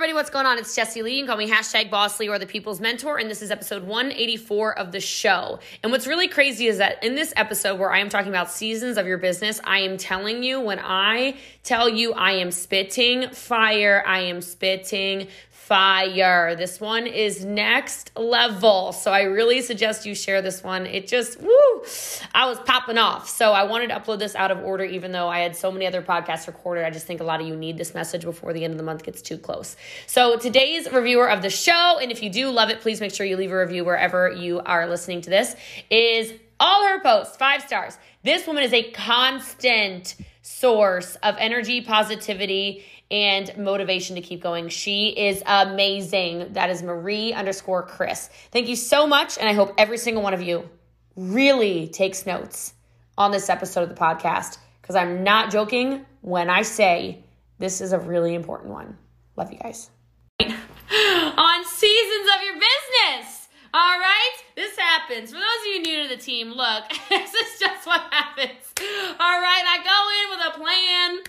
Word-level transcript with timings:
everybody, 0.00 0.14
what's 0.14 0.30
going 0.30 0.46
on? 0.46 0.56
It's 0.56 0.74
Jessie 0.74 1.02
Lee. 1.02 1.16
You 1.16 1.18
can 1.18 1.26
call 1.26 1.36
me 1.36 1.46
hashtag 1.46 1.90
Boss 1.90 2.18
Lee 2.18 2.28
or 2.30 2.38
the 2.38 2.46
People's 2.46 2.80
Mentor, 2.80 3.18
and 3.18 3.30
this 3.30 3.42
is 3.42 3.50
episode 3.50 3.82
184 3.82 4.78
of 4.78 4.92
the 4.92 5.00
show. 5.00 5.58
And 5.82 5.92
what's 5.92 6.06
really 6.06 6.26
crazy 6.26 6.68
is 6.68 6.78
that 6.78 7.04
in 7.04 7.16
this 7.16 7.34
episode 7.36 7.78
where 7.78 7.92
I 7.92 7.98
am 7.98 8.08
talking 8.08 8.30
about 8.30 8.50
seasons 8.50 8.96
of 8.96 9.06
your 9.06 9.18
business, 9.18 9.60
I 9.62 9.80
am 9.80 9.98
telling 9.98 10.42
you 10.42 10.58
when 10.58 10.78
I 10.82 11.36
tell 11.64 11.86
you 11.86 12.14
I 12.14 12.32
am 12.32 12.50
spitting 12.50 13.28
fire, 13.28 14.02
I 14.06 14.20
am 14.20 14.40
spitting 14.40 15.28
fire. 15.70 16.56
This 16.56 16.80
one 16.80 17.06
is 17.06 17.44
next 17.44 18.10
level. 18.16 18.90
So 18.90 19.12
I 19.12 19.22
really 19.22 19.62
suggest 19.62 20.04
you 20.04 20.16
share 20.16 20.42
this 20.42 20.64
one. 20.64 20.84
It 20.84 21.06
just, 21.06 21.40
woo, 21.40 21.84
I 22.34 22.48
was 22.48 22.58
popping 22.66 22.98
off. 22.98 23.28
So 23.28 23.52
I 23.52 23.62
wanted 23.62 23.90
to 23.90 23.94
upload 23.94 24.18
this 24.18 24.34
out 24.34 24.50
of 24.50 24.58
order, 24.64 24.82
even 24.82 25.12
though 25.12 25.28
I 25.28 25.38
had 25.38 25.54
so 25.54 25.70
many 25.70 25.86
other 25.86 26.02
podcasts 26.02 26.48
recorded. 26.48 26.84
I 26.84 26.90
just 26.90 27.06
think 27.06 27.20
a 27.20 27.24
lot 27.24 27.40
of 27.40 27.46
you 27.46 27.54
need 27.54 27.78
this 27.78 27.94
message 27.94 28.24
before 28.24 28.52
the 28.52 28.64
end 28.64 28.72
of 28.72 28.78
the 28.78 28.82
month 28.82 29.04
gets 29.04 29.22
too 29.22 29.38
close. 29.38 29.76
So 30.08 30.38
today's 30.38 30.90
reviewer 30.90 31.30
of 31.30 31.40
the 31.40 31.50
show, 31.50 32.00
and 32.02 32.10
if 32.10 32.20
you 32.20 32.30
do 32.30 32.50
love 32.50 32.70
it, 32.70 32.80
please 32.80 33.00
make 33.00 33.14
sure 33.14 33.24
you 33.24 33.36
leave 33.36 33.52
a 33.52 33.58
review 33.60 33.84
wherever 33.84 34.28
you 34.28 34.58
are 34.58 34.88
listening 34.88 35.20
to 35.20 35.30
this, 35.30 35.54
is 35.88 36.34
all 36.58 36.84
her 36.88 37.00
posts, 37.00 37.36
five 37.36 37.62
stars. 37.62 37.96
This 38.24 38.44
woman 38.44 38.64
is 38.64 38.72
a 38.72 38.90
constant 38.90 40.16
source 40.42 41.14
of 41.22 41.36
energy, 41.38 41.80
positivity, 41.80 42.84
and 43.10 43.56
motivation 43.56 44.16
to 44.16 44.22
keep 44.22 44.42
going. 44.42 44.68
She 44.68 45.08
is 45.08 45.42
amazing. 45.46 46.52
That 46.52 46.70
is 46.70 46.82
Marie 46.82 47.32
underscore 47.32 47.82
Chris. 47.82 48.30
Thank 48.52 48.68
you 48.68 48.76
so 48.76 49.06
much. 49.06 49.38
And 49.38 49.48
I 49.48 49.52
hope 49.52 49.74
every 49.78 49.98
single 49.98 50.22
one 50.22 50.34
of 50.34 50.42
you 50.42 50.68
really 51.16 51.88
takes 51.88 52.24
notes 52.24 52.74
on 53.18 53.30
this 53.30 53.50
episode 53.50 53.82
of 53.82 53.88
the 53.88 53.94
podcast 53.94 54.58
because 54.80 54.96
I'm 54.96 55.24
not 55.24 55.50
joking 55.50 56.06
when 56.20 56.48
I 56.48 56.62
say 56.62 57.24
this 57.58 57.80
is 57.80 57.92
a 57.92 57.98
really 57.98 58.34
important 58.34 58.70
one. 58.70 58.96
Love 59.36 59.52
you 59.52 59.58
guys. 59.58 59.90
on 60.40 61.64
seasons 61.64 62.30
of 62.36 62.42
your 62.44 62.54
business. 62.54 63.48
All 63.72 63.98
right, 63.98 64.36
this 64.56 64.76
happens. 64.76 65.30
For 65.30 65.38
those 65.38 65.42
of 65.42 65.66
you 65.66 65.82
new 65.82 66.02
to 66.02 66.08
the 66.08 66.20
team, 66.20 66.48
look, 66.52 66.84
this 67.08 67.32
is 67.34 67.60
just 67.60 67.86
what 67.86 68.00
happens. 68.12 68.74
All 68.78 69.40
right, 69.40 69.64
I 69.66 69.78
go 69.84 69.98
in 70.18 70.38
with 70.38 70.54
a 70.54 70.58
plan 70.58 71.22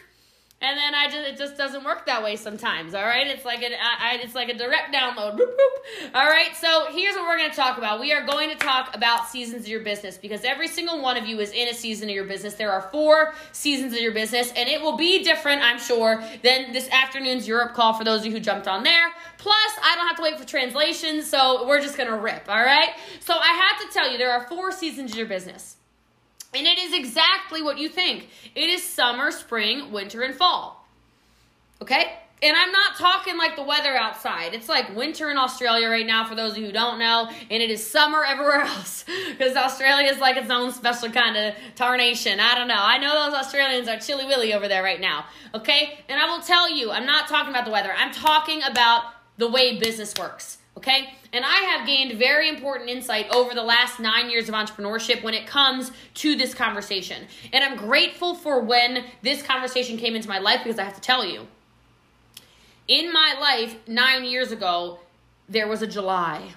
and 0.61 0.77
then 0.77 0.93
I 0.93 1.05
just 1.05 1.27
it 1.27 1.37
just 1.37 1.57
doesn't 1.57 1.83
work 1.83 2.05
that 2.05 2.23
way 2.23 2.35
sometimes. 2.35 2.93
All 2.93 3.03
right, 3.03 3.27
it's 3.27 3.43
like 3.43 3.63
an 3.63 3.71
I, 3.73 4.19
it's 4.21 4.35
like 4.35 4.49
a 4.49 4.57
direct 4.57 4.93
download. 4.93 5.33
Boop, 5.33 5.47
boop. 5.47 6.15
All 6.15 6.25
right, 6.25 6.55
so 6.55 6.87
here's 6.91 7.15
what 7.15 7.25
we're 7.25 7.37
going 7.37 7.49
to 7.49 7.55
talk 7.55 7.77
about. 7.77 7.99
We 7.99 8.13
are 8.13 8.25
going 8.25 8.49
to 8.49 8.55
talk 8.55 8.95
about 8.95 9.27
seasons 9.27 9.63
of 9.63 9.67
your 9.67 9.81
business 9.81 10.17
because 10.17 10.43
every 10.43 10.67
single 10.67 11.01
one 11.01 11.17
of 11.17 11.25
you 11.25 11.39
is 11.39 11.51
in 11.51 11.67
a 11.67 11.73
season 11.73 12.09
of 12.09 12.15
your 12.15 12.25
business. 12.25 12.53
There 12.53 12.71
are 12.71 12.81
four 12.91 13.33
seasons 13.51 13.93
of 13.93 13.99
your 13.99 14.13
business, 14.13 14.51
and 14.55 14.69
it 14.69 14.81
will 14.81 14.97
be 14.97 15.23
different, 15.23 15.61
I'm 15.61 15.79
sure, 15.79 16.23
than 16.43 16.71
this 16.71 16.89
afternoon's 16.89 17.47
Europe 17.47 17.73
call 17.73 17.93
for 17.93 18.03
those 18.03 18.21
of 18.21 18.27
you 18.27 18.31
who 18.31 18.39
jumped 18.39 18.67
on 18.67 18.83
there. 18.83 19.11
Plus, 19.37 19.71
I 19.83 19.95
don't 19.95 20.07
have 20.07 20.17
to 20.17 20.23
wait 20.23 20.39
for 20.39 20.45
translation, 20.45 21.23
so 21.23 21.67
we're 21.67 21.81
just 21.81 21.97
going 21.97 22.09
to 22.09 22.15
rip. 22.17 22.47
All 22.47 22.63
right, 22.63 22.89
so 23.19 23.33
I 23.33 23.47
have 23.47 23.87
to 23.87 23.93
tell 23.93 24.11
you, 24.11 24.17
there 24.17 24.31
are 24.31 24.47
four 24.47 24.71
seasons 24.71 25.11
of 25.11 25.17
your 25.17 25.27
business. 25.27 25.77
And 26.53 26.67
it 26.67 26.77
is 26.77 26.94
exactly 26.94 27.61
what 27.61 27.77
you 27.77 27.88
think. 27.88 28.30
It 28.55 28.69
is 28.69 28.83
summer, 28.83 29.31
spring, 29.31 29.91
winter, 29.91 30.21
and 30.21 30.35
fall. 30.35 30.85
Okay? 31.81 32.17
And 32.44 32.57
I'm 32.57 32.71
not 32.71 32.97
talking 32.97 33.38
like 33.38 33.55
the 33.55 33.63
weather 33.63 33.95
outside. 33.95 34.55
It's 34.55 34.67
like 34.67 34.95
winter 34.95 35.29
in 35.29 35.38
Australia 35.38 35.88
right 35.89 36.05
now, 36.05 36.25
for 36.25 36.33
those 36.33 36.53
of 36.53 36.57
you 36.57 36.66
who 36.66 36.72
don't 36.72 36.97
know, 36.97 37.29
and 37.52 37.61
it 37.61 37.69
is 37.69 37.85
summer 37.85 38.23
everywhere 38.23 38.61
else 38.61 39.05
because 39.29 39.55
Australia 39.55 40.09
is 40.09 40.17
like 40.17 40.38
its 40.38 40.49
own 40.49 40.72
special 40.72 41.09
kind 41.11 41.38
of 41.38 41.53
tarnation. 41.75 42.39
I 42.39 42.55
don't 42.55 42.67
know. 42.67 42.79
I 42.79 42.97
know 42.97 43.29
those 43.29 43.39
Australians 43.39 43.88
are 43.88 43.99
chilly 43.99 44.25
willy 44.25 44.55
over 44.55 44.67
there 44.67 44.81
right 44.81 44.99
now. 44.99 45.25
Okay? 45.53 45.99
And 46.09 46.19
I 46.19 46.25
will 46.25 46.41
tell 46.41 46.69
you, 46.69 46.91
I'm 46.91 47.05
not 47.05 47.27
talking 47.27 47.52
about 47.52 47.66
the 47.66 47.72
weather, 47.72 47.94
I'm 47.95 48.11
talking 48.11 48.63
about 48.63 49.03
the 49.38 49.47
way 49.47 49.77
business 49.77 50.13
works. 50.19 50.57
Okay? 50.77 51.13
And 51.33 51.45
I 51.45 51.57
have 51.77 51.87
gained 51.87 52.19
very 52.19 52.49
important 52.49 52.89
insight 52.89 53.29
over 53.33 53.53
the 53.53 53.63
last 53.63 53.99
nine 53.99 54.29
years 54.29 54.49
of 54.49 54.55
entrepreneurship 54.55 55.23
when 55.23 55.33
it 55.33 55.47
comes 55.47 55.91
to 56.16 56.35
this 56.35 56.53
conversation. 56.53 57.25
And 57.53 57.63
I'm 57.63 57.78
grateful 57.78 58.35
for 58.35 58.59
when 58.61 59.06
this 59.22 59.41
conversation 59.41 59.97
came 59.97 60.16
into 60.16 60.28
my 60.28 60.39
life 60.39 60.61
because 60.63 60.78
I 60.78 60.83
have 60.83 60.95
to 60.95 61.01
tell 61.01 61.25
you, 61.25 61.47
in 62.88 63.13
my 63.13 63.35
life 63.39 63.78
nine 63.88 64.25
years 64.25 64.51
ago, 64.51 65.00
there 65.47 65.67
was 65.67 65.81
a 65.81 65.88
July, 65.88 66.53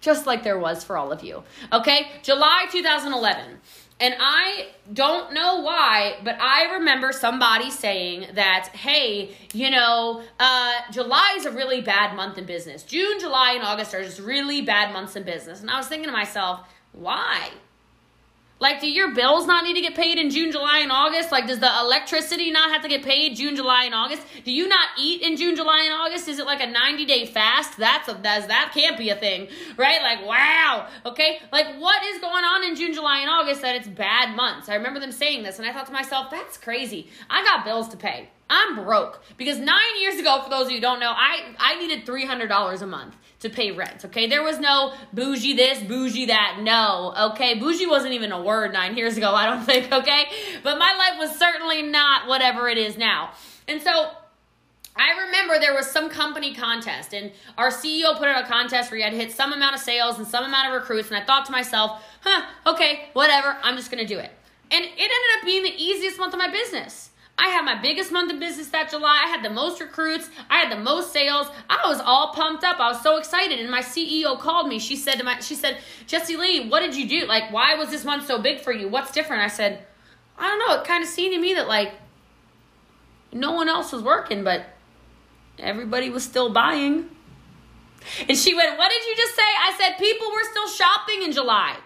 just 0.00 0.26
like 0.26 0.44
there 0.44 0.58
was 0.58 0.84
for 0.84 0.96
all 0.96 1.10
of 1.10 1.24
you. 1.24 1.42
Okay? 1.72 2.12
July 2.22 2.66
2011. 2.70 3.58
And 4.02 4.16
I 4.18 4.66
don't 4.92 5.32
know 5.32 5.60
why, 5.60 6.16
but 6.24 6.36
I 6.40 6.74
remember 6.74 7.12
somebody 7.12 7.70
saying 7.70 8.26
that, 8.34 8.70
hey, 8.74 9.36
you 9.54 9.70
know, 9.70 10.24
uh, 10.40 10.72
July 10.90 11.34
is 11.36 11.46
a 11.46 11.52
really 11.52 11.82
bad 11.82 12.16
month 12.16 12.36
in 12.36 12.44
business. 12.44 12.82
June, 12.82 13.20
July, 13.20 13.52
and 13.52 13.62
August 13.62 13.94
are 13.94 14.02
just 14.02 14.18
really 14.18 14.60
bad 14.60 14.92
months 14.92 15.14
in 15.14 15.22
business. 15.22 15.60
And 15.60 15.70
I 15.70 15.76
was 15.76 15.86
thinking 15.86 16.08
to 16.08 16.12
myself, 16.12 16.66
why? 16.90 17.50
Like, 18.62 18.80
do 18.80 18.88
your 18.88 19.12
bills 19.12 19.44
not 19.48 19.64
need 19.64 19.74
to 19.74 19.80
get 19.80 19.96
paid 19.96 20.18
in 20.18 20.30
June, 20.30 20.52
July, 20.52 20.78
and 20.78 20.92
August? 20.92 21.32
Like, 21.32 21.48
does 21.48 21.58
the 21.58 21.80
electricity 21.80 22.52
not 22.52 22.70
have 22.70 22.80
to 22.82 22.88
get 22.88 23.02
paid 23.02 23.34
June, 23.34 23.56
July, 23.56 23.86
and 23.86 23.92
August? 23.92 24.22
Do 24.44 24.52
you 24.52 24.68
not 24.68 24.90
eat 24.96 25.20
in 25.20 25.36
June, 25.36 25.56
July, 25.56 25.80
and 25.82 25.92
August? 25.92 26.28
Is 26.28 26.38
it 26.38 26.46
like 26.46 26.62
a 26.62 26.68
90 26.68 27.04
day 27.04 27.26
fast? 27.26 27.76
That's 27.76 28.08
a, 28.08 28.16
that's, 28.22 28.46
that 28.46 28.70
can't 28.72 28.96
be 28.96 29.08
a 29.08 29.16
thing, 29.16 29.48
right? 29.76 30.00
Like, 30.00 30.24
wow. 30.24 30.86
Okay. 31.04 31.40
Like, 31.50 31.74
what 31.80 32.04
is 32.04 32.20
going 32.20 32.44
on 32.44 32.62
in 32.62 32.76
June, 32.76 32.94
July, 32.94 33.18
and 33.18 33.28
August 33.28 33.62
that 33.62 33.74
it's 33.74 33.88
bad 33.88 34.36
months? 34.36 34.68
I 34.68 34.76
remember 34.76 35.00
them 35.00 35.10
saying 35.10 35.42
this, 35.42 35.58
and 35.58 35.66
I 35.66 35.72
thought 35.72 35.86
to 35.86 35.92
myself, 35.92 36.30
that's 36.30 36.56
crazy. 36.56 37.10
I 37.28 37.42
got 37.42 37.64
bills 37.64 37.88
to 37.88 37.96
pay. 37.96 38.28
I'm 38.52 38.84
broke 38.84 39.22
because 39.38 39.58
nine 39.58 40.00
years 40.00 40.16
ago, 40.16 40.42
for 40.44 40.50
those 40.50 40.66
of 40.66 40.72
you 40.72 40.76
who 40.76 40.82
don't 40.82 41.00
know, 41.00 41.10
I, 41.10 41.54
I 41.58 41.78
needed 41.78 42.04
$300 42.04 42.82
a 42.82 42.86
month 42.86 43.16
to 43.40 43.48
pay 43.48 43.70
rent. 43.70 44.04
Okay, 44.04 44.26
there 44.28 44.42
was 44.42 44.58
no 44.58 44.92
bougie 45.14 45.56
this, 45.56 45.82
bougie 45.82 46.26
that. 46.26 46.58
No, 46.60 47.14
okay, 47.30 47.58
bougie 47.58 47.86
wasn't 47.86 48.12
even 48.12 48.30
a 48.30 48.42
word 48.42 48.74
nine 48.74 48.94
years 48.94 49.16
ago. 49.16 49.32
I 49.34 49.46
don't 49.46 49.64
think. 49.70 49.90
Okay, 49.90 50.26
but 50.62 50.78
my 50.78 50.92
life 50.94 51.18
was 51.18 51.38
certainly 51.38 51.80
not 51.80 52.28
whatever 52.28 52.68
it 52.68 52.76
is 52.76 52.98
now. 52.98 53.30
And 53.66 53.80
so 53.80 54.10
I 54.94 55.24
remember 55.24 55.58
there 55.58 55.74
was 55.74 55.90
some 55.90 56.10
company 56.10 56.54
contest, 56.54 57.14
and 57.14 57.32
our 57.56 57.70
CEO 57.70 58.18
put 58.18 58.28
out 58.28 58.44
a 58.44 58.46
contest 58.46 58.90
where 58.90 58.98
you 58.98 59.04
had 59.04 59.12
to 59.12 59.18
hit 59.18 59.32
some 59.32 59.54
amount 59.54 59.74
of 59.74 59.80
sales 59.80 60.18
and 60.18 60.26
some 60.26 60.44
amount 60.44 60.68
of 60.68 60.74
recruits. 60.74 61.10
And 61.10 61.16
I 61.16 61.24
thought 61.24 61.46
to 61.46 61.52
myself, 61.52 62.04
huh, 62.20 62.44
okay, 62.66 63.08
whatever, 63.14 63.56
I'm 63.62 63.76
just 63.76 63.90
gonna 63.90 64.06
do 64.06 64.18
it. 64.18 64.30
And 64.70 64.84
it 64.84 64.90
ended 64.90 65.38
up 65.38 65.44
being 65.46 65.62
the 65.62 65.74
easiest 65.82 66.18
month 66.18 66.34
of 66.34 66.38
my 66.38 66.50
business. 66.50 67.11
I 67.38 67.48
had 67.48 67.64
my 67.64 67.80
biggest 67.80 68.12
month 68.12 68.30
of 68.30 68.38
business 68.38 68.68
that 68.68 68.90
July. 68.90 69.22
I 69.24 69.28
had 69.28 69.44
the 69.44 69.50
most 69.50 69.80
recruits. 69.80 70.28
I 70.50 70.58
had 70.58 70.70
the 70.70 70.80
most 70.80 71.12
sales. 71.12 71.48
I 71.68 71.88
was 71.88 72.00
all 72.00 72.32
pumped 72.34 72.62
up. 72.62 72.78
I 72.78 72.88
was 72.88 73.02
so 73.02 73.16
excited. 73.16 73.58
And 73.58 73.70
my 73.70 73.80
CEO 73.80 74.38
called 74.38 74.68
me. 74.68 74.78
She 74.78 74.96
said 74.96 75.16
to 75.16 75.24
my 75.24 75.40
she 75.40 75.54
said, 75.54 75.78
"Jessie 76.06 76.36
Lee, 76.36 76.68
what 76.68 76.80
did 76.80 76.94
you 76.94 77.08
do? 77.08 77.26
Like, 77.26 77.52
why 77.52 77.74
was 77.74 77.90
this 77.90 78.04
month 78.04 78.26
so 78.26 78.40
big 78.40 78.60
for 78.60 78.72
you? 78.72 78.88
What's 78.88 79.12
different? 79.12 79.42
I 79.42 79.48
said, 79.48 79.86
I 80.38 80.48
don't 80.48 80.58
know. 80.58 80.80
It 80.80 80.86
kind 80.86 81.02
of 81.02 81.08
seemed 81.08 81.34
to 81.34 81.40
me 81.40 81.54
that 81.54 81.68
like 81.68 81.92
no 83.32 83.52
one 83.52 83.68
else 83.68 83.92
was 83.92 84.02
working, 84.02 84.44
but 84.44 84.66
everybody 85.58 86.10
was 86.10 86.24
still 86.24 86.52
buying. 86.52 87.08
And 88.28 88.36
she 88.36 88.54
went, 88.54 88.78
What 88.78 88.90
did 88.90 89.04
you 89.04 89.16
just 89.16 89.34
say? 89.34 89.42
I 89.42 89.74
said, 89.78 89.98
People 89.98 90.30
were 90.30 90.44
still 90.50 90.68
shopping 90.68 91.22
in 91.22 91.32
July. 91.32 91.76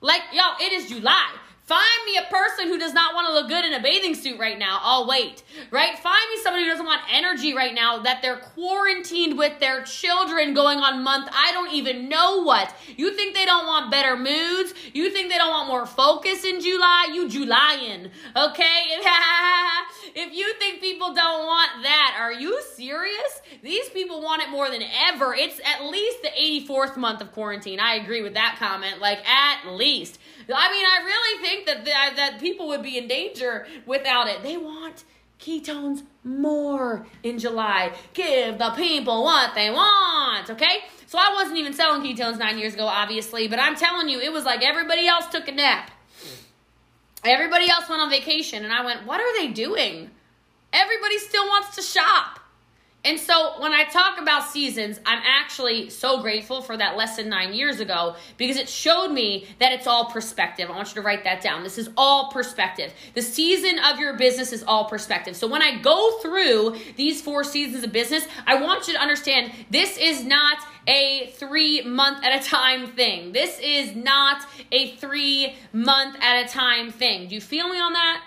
Like, 0.00 0.22
yo, 0.32 0.42
it 0.60 0.72
is 0.72 0.88
July. 0.88 1.32
Find 1.66 1.82
me 2.06 2.16
a 2.16 2.32
person 2.32 2.68
who 2.68 2.78
does 2.78 2.94
not 2.94 3.12
want 3.12 3.26
to 3.26 3.32
look 3.32 3.48
good 3.48 3.64
in 3.64 3.72
a 3.72 3.82
bathing 3.82 4.14
suit 4.14 4.38
right 4.38 4.56
now. 4.56 4.78
I'll 4.82 5.08
wait. 5.08 5.42
Right? 5.72 5.98
Find 5.98 6.30
me 6.30 6.40
somebody 6.40 6.62
who 6.62 6.70
doesn't 6.70 6.86
want 6.86 7.00
energy 7.12 7.54
right 7.54 7.74
now 7.74 7.98
that 7.98 8.22
they're 8.22 8.36
quarantined 8.36 9.36
with 9.36 9.58
their 9.58 9.82
children 9.82 10.54
going 10.54 10.78
on 10.78 11.02
month. 11.02 11.28
I 11.32 11.50
don't 11.52 11.72
even 11.72 12.08
know 12.08 12.42
what. 12.44 12.72
You 12.96 13.16
think 13.16 13.34
they 13.34 13.44
don't 13.44 13.66
want 13.66 13.90
better 13.90 14.16
moods? 14.16 14.74
You 14.92 15.10
think 15.10 15.28
they 15.28 15.38
don't 15.38 15.50
want 15.50 15.66
more 15.66 15.86
focus 15.86 16.44
in 16.44 16.60
July? 16.60 17.08
You 17.12 17.26
Julyin. 17.26 18.10
Okay? 18.36 18.82
if 20.14 20.32
you 20.32 20.54
think 20.60 20.80
people 20.80 21.14
don't 21.14 21.46
want 21.46 21.82
that, 21.82 22.16
are 22.20 22.32
you 22.32 22.62
serious? 22.74 23.42
These 23.62 23.88
people 23.88 24.22
want 24.22 24.40
it 24.40 24.50
more 24.50 24.70
than 24.70 24.84
ever. 25.08 25.34
It's 25.34 25.60
at 25.64 25.84
least 25.84 26.22
the 26.22 26.28
84th 26.28 26.96
month 26.96 27.22
of 27.22 27.32
quarantine. 27.32 27.80
I 27.80 27.96
agree 27.96 28.22
with 28.22 28.34
that 28.34 28.54
comment. 28.60 29.00
Like, 29.00 29.18
at 29.28 29.72
least. 29.72 30.20
I 30.48 30.70
mean, 30.70 30.84
I 30.84 31.04
really 31.04 31.42
think 31.42 31.55
that 31.64 31.84
that, 31.84 32.12
uh, 32.12 32.16
that 32.16 32.40
people 32.40 32.68
would 32.68 32.82
be 32.82 32.98
in 32.98 33.08
danger 33.08 33.66
without 33.86 34.28
it. 34.28 34.42
They 34.42 34.56
want 34.56 35.04
ketones 35.40 36.02
more 36.24 37.06
in 37.22 37.38
July. 37.38 37.92
Give 38.14 38.58
the 38.58 38.70
people 38.70 39.24
what 39.24 39.54
they 39.54 39.70
want, 39.70 40.50
okay? 40.50 40.84
So 41.06 41.18
I 41.18 41.32
wasn't 41.34 41.58
even 41.58 41.72
selling 41.72 42.02
ketones 42.02 42.38
nine 42.38 42.58
years 42.58 42.74
ago, 42.74 42.86
obviously, 42.86 43.48
but 43.48 43.58
I'm 43.58 43.76
telling 43.76 44.08
you, 44.08 44.20
it 44.20 44.32
was 44.32 44.44
like 44.44 44.62
everybody 44.62 45.06
else 45.06 45.26
took 45.28 45.48
a 45.48 45.52
nap. 45.52 45.90
Everybody 47.24 47.68
else 47.68 47.88
went 47.88 48.02
on 48.02 48.10
vacation, 48.10 48.64
and 48.64 48.72
I 48.72 48.84
went, 48.84 49.06
What 49.06 49.20
are 49.20 49.38
they 49.38 49.48
doing? 49.48 50.10
Everybody 50.72 51.18
still 51.18 51.46
wants 51.46 51.74
to 51.76 51.82
shop. 51.82 52.40
And 53.06 53.20
so 53.20 53.52
when 53.60 53.72
I 53.72 53.84
talk 53.84 54.20
about 54.20 54.48
seasons, 54.48 54.98
I'm 55.06 55.22
actually 55.24 55.90
so 55.90 56.22
grateful 56.22 56.60
for 56.60 56.76
that 56.76 56.96
lesson 56.96 57.28
nine 57.28 57.54
years 57.54 57.78
ago 57.78 58.16
because 58.36 58.56
it 58.56 58.68
showed 58.68 59.12
me 59.12 59.46
that 59.60 59.70
it's 59.70 59.86
all 59.86 60.06
perspective. 60.06 60.68
I 60.68 60.74
want 60.74 60.88
you 60.88 60.94
to 60.96 61.02
write 61.02 61.22
that 61.22 61.40
down. 61.40 61.62
This 61.62 61.78
is 61.78 61.88
all 61.96 62.32
perspective. 62.32 62.92
The 63.14 63.22
season 63.22 63.78
of 63.78 64.00
your 64.00 64.18
business 64.18 64.52
is 64.52 64.64
all 64.64 64.86
perspective. 64.86 65.36
So 65.36 65.46
when 65.46 65.62
I 65.62 65.80
go 65.80 66.18
through 66.18 66.78
these 66.96 67.22
four 67.22 67.44
seasons 67.44 67.84
of 67.84 67.92
business, 67.92 68.26
I 68.44 68.60
want 68.60 68.88
you 68.88 68.94
to 68.94 69.00
understand 69.00 69.52
this 69.70 69.96
is 69.98 70.24
not 70.24 70.58
a 70.88 71.30
three 71.36 71.82
month 71.82 72.24
at 72.24 72.44
a 72.44 72.44
time 72.44 72.88
thing. 72.88 73.30
This 73.30 73.60
is 73.60 73.94
not 73.94 74.44
a 74.72 74.96
three 74.96 75.54
month 75.72 76.16
at 76.20 76.44
a 76.44 76.48
time 76.48 76.90
thing. 76.90 77.28
Do 77.28 77.36
you 77.36 77.40
feel 77.40 77.68
me 77.68 77.78
on 77.78 77.92
that? 77.92 78.20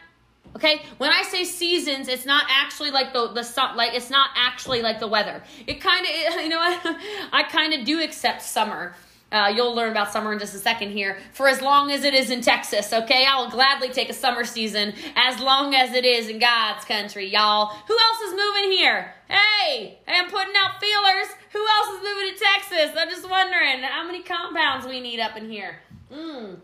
Okay, 0.55 0.81
when 0.97 1.11
I 1.11 1.23
say 1.23 1.43
seasons, 1.43 2.07
it's 2.07 2.25
not 2.25 2.45
actually 2.49 2.91
like 2.91 3.13
the 3.13 3.27
the 3.27 3.43
sun, 3.43 3.77
like 3.77 3.93
it's 3.93 4.09
not 4.09 4.29
actually 4.35 4.81
like 4.81 4.99
the 4.99 5.07
weather. 5.07 5.43
It 5.67 5.79
kind 5.79 6.05
of, 6.05 6.41
you 6.43 6.49
know? 6.49 6.59
I 7.31 7.43
kind 7.49 7.73
of 7.73 7.85
do 7.85 8.01
accept 8.01 8.41
summer. 8.41 8.95
Uh, 9.31 9.53
you'll 9.55 9.75
learn 9.75 9.91
about 9.91 10.11
summer 10.11 10.33
in 10.33 10.39
just 10.39 10.55
a 10.55 10.57
second 10.57 10.89
here. 10.89 11.19
For 11.33 11.47
as 11.47 11.61
long 11.61 11.91
as 11.91 12.03
it 12.03 12.15
is 12.15 12.31
in 12.31 12.41
Texas, 12.41 12.91
okay, 12.91 13.25
I 13.25 13.39
will 13.39 13.51
gladly 13.51 13.89
take 13.89 14.09
a 14.09 14.13
summer 14.13 14.43
season 14.43 14.93
as 15.15 15.39
long 15.39 15.75
as 15.75 15.93
it 15.93 16.03
is 16.03 16.29
in 16.29 16.39
God's 16.39 16.83
country, 16.85 17.27
y'all. 17.27 17.67
Who 17.87 17.93
else 17.93 18.21
is 18.21 18.31
moving 18.31 18.71
here? 18.71 19.13
Hey, 19.27 19.99
I'm 20.07 20.31
putting 20.31 20.55
out 20.57 20.81
feelers. 20.81 21.27
Who 21.51 21.59
else 21.59 21.89
is 21.89 22.03
moving 22.03 22.33
to 22.33 22.39
Texas? 22.39 22.97
I'm 22.97 23.09
just 23.09 23.29
wondering 23.29 23.83
how 23.83 24.03
many 24.03 24.23
compounds 24.23 24.87
we 24.87 24.99
need 24.99 25.19
up 25.19 25.37
in 25.37 25.47
here. 25.47 25.75
Hmm 26.11 26.55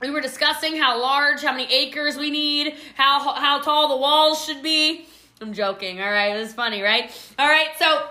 we 0.00 0.10
were 0.10 0.20
discussing 0.20 0.76
how 0.76 1.00
large, 1.00 1.42
how 1.42 1.52
many 1.52 1.72
acres 1.72 2.16
we 2.16 2.30
need, 2.30 2.74
how 2.94 3.34
how 3.34 3.60
tall 3.60 3.88
the 3.88 3.96
walls 3.96 4.44
should 4.44 4.62
be. 4.62 5.06
I'm 5.40 5.52
joking. 5.52 6.00
All 6.00 6.10
right, 6.10 6.34
it 6.34 6.38
was 6.38 6.52
funny, 6.52 6.82
right? 6.82 7.10
All 7.38 7.48
right, 7.48 7.68
so 7.78 8.08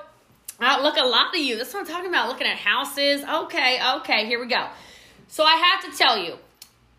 uh, 0.59 0.79
look, 0.81 0.97
a 0.97 1.05
lot 1.05 1.35
of 1.35 1.41
you. 1.41 1.57
That's 1.57 1.73
what 1.73 1.81
I'm 1.81 1.87
talking 1.87 2.09
about. 2.09 2.29
Looking 2.29 2.47
at 2.47 2.57
houses. 2.57 3.23
Okay, 3.23 3.79
okay, 3.97 4.25
here 4.25 4.39
we 4.39 4.47
go. 4.47 4.67
So 5.27 5.43
I 5.43 5.55
have 5.55 5.91
to 5.91 5.97
tell 5.97 6.17
you, 6.17 6.37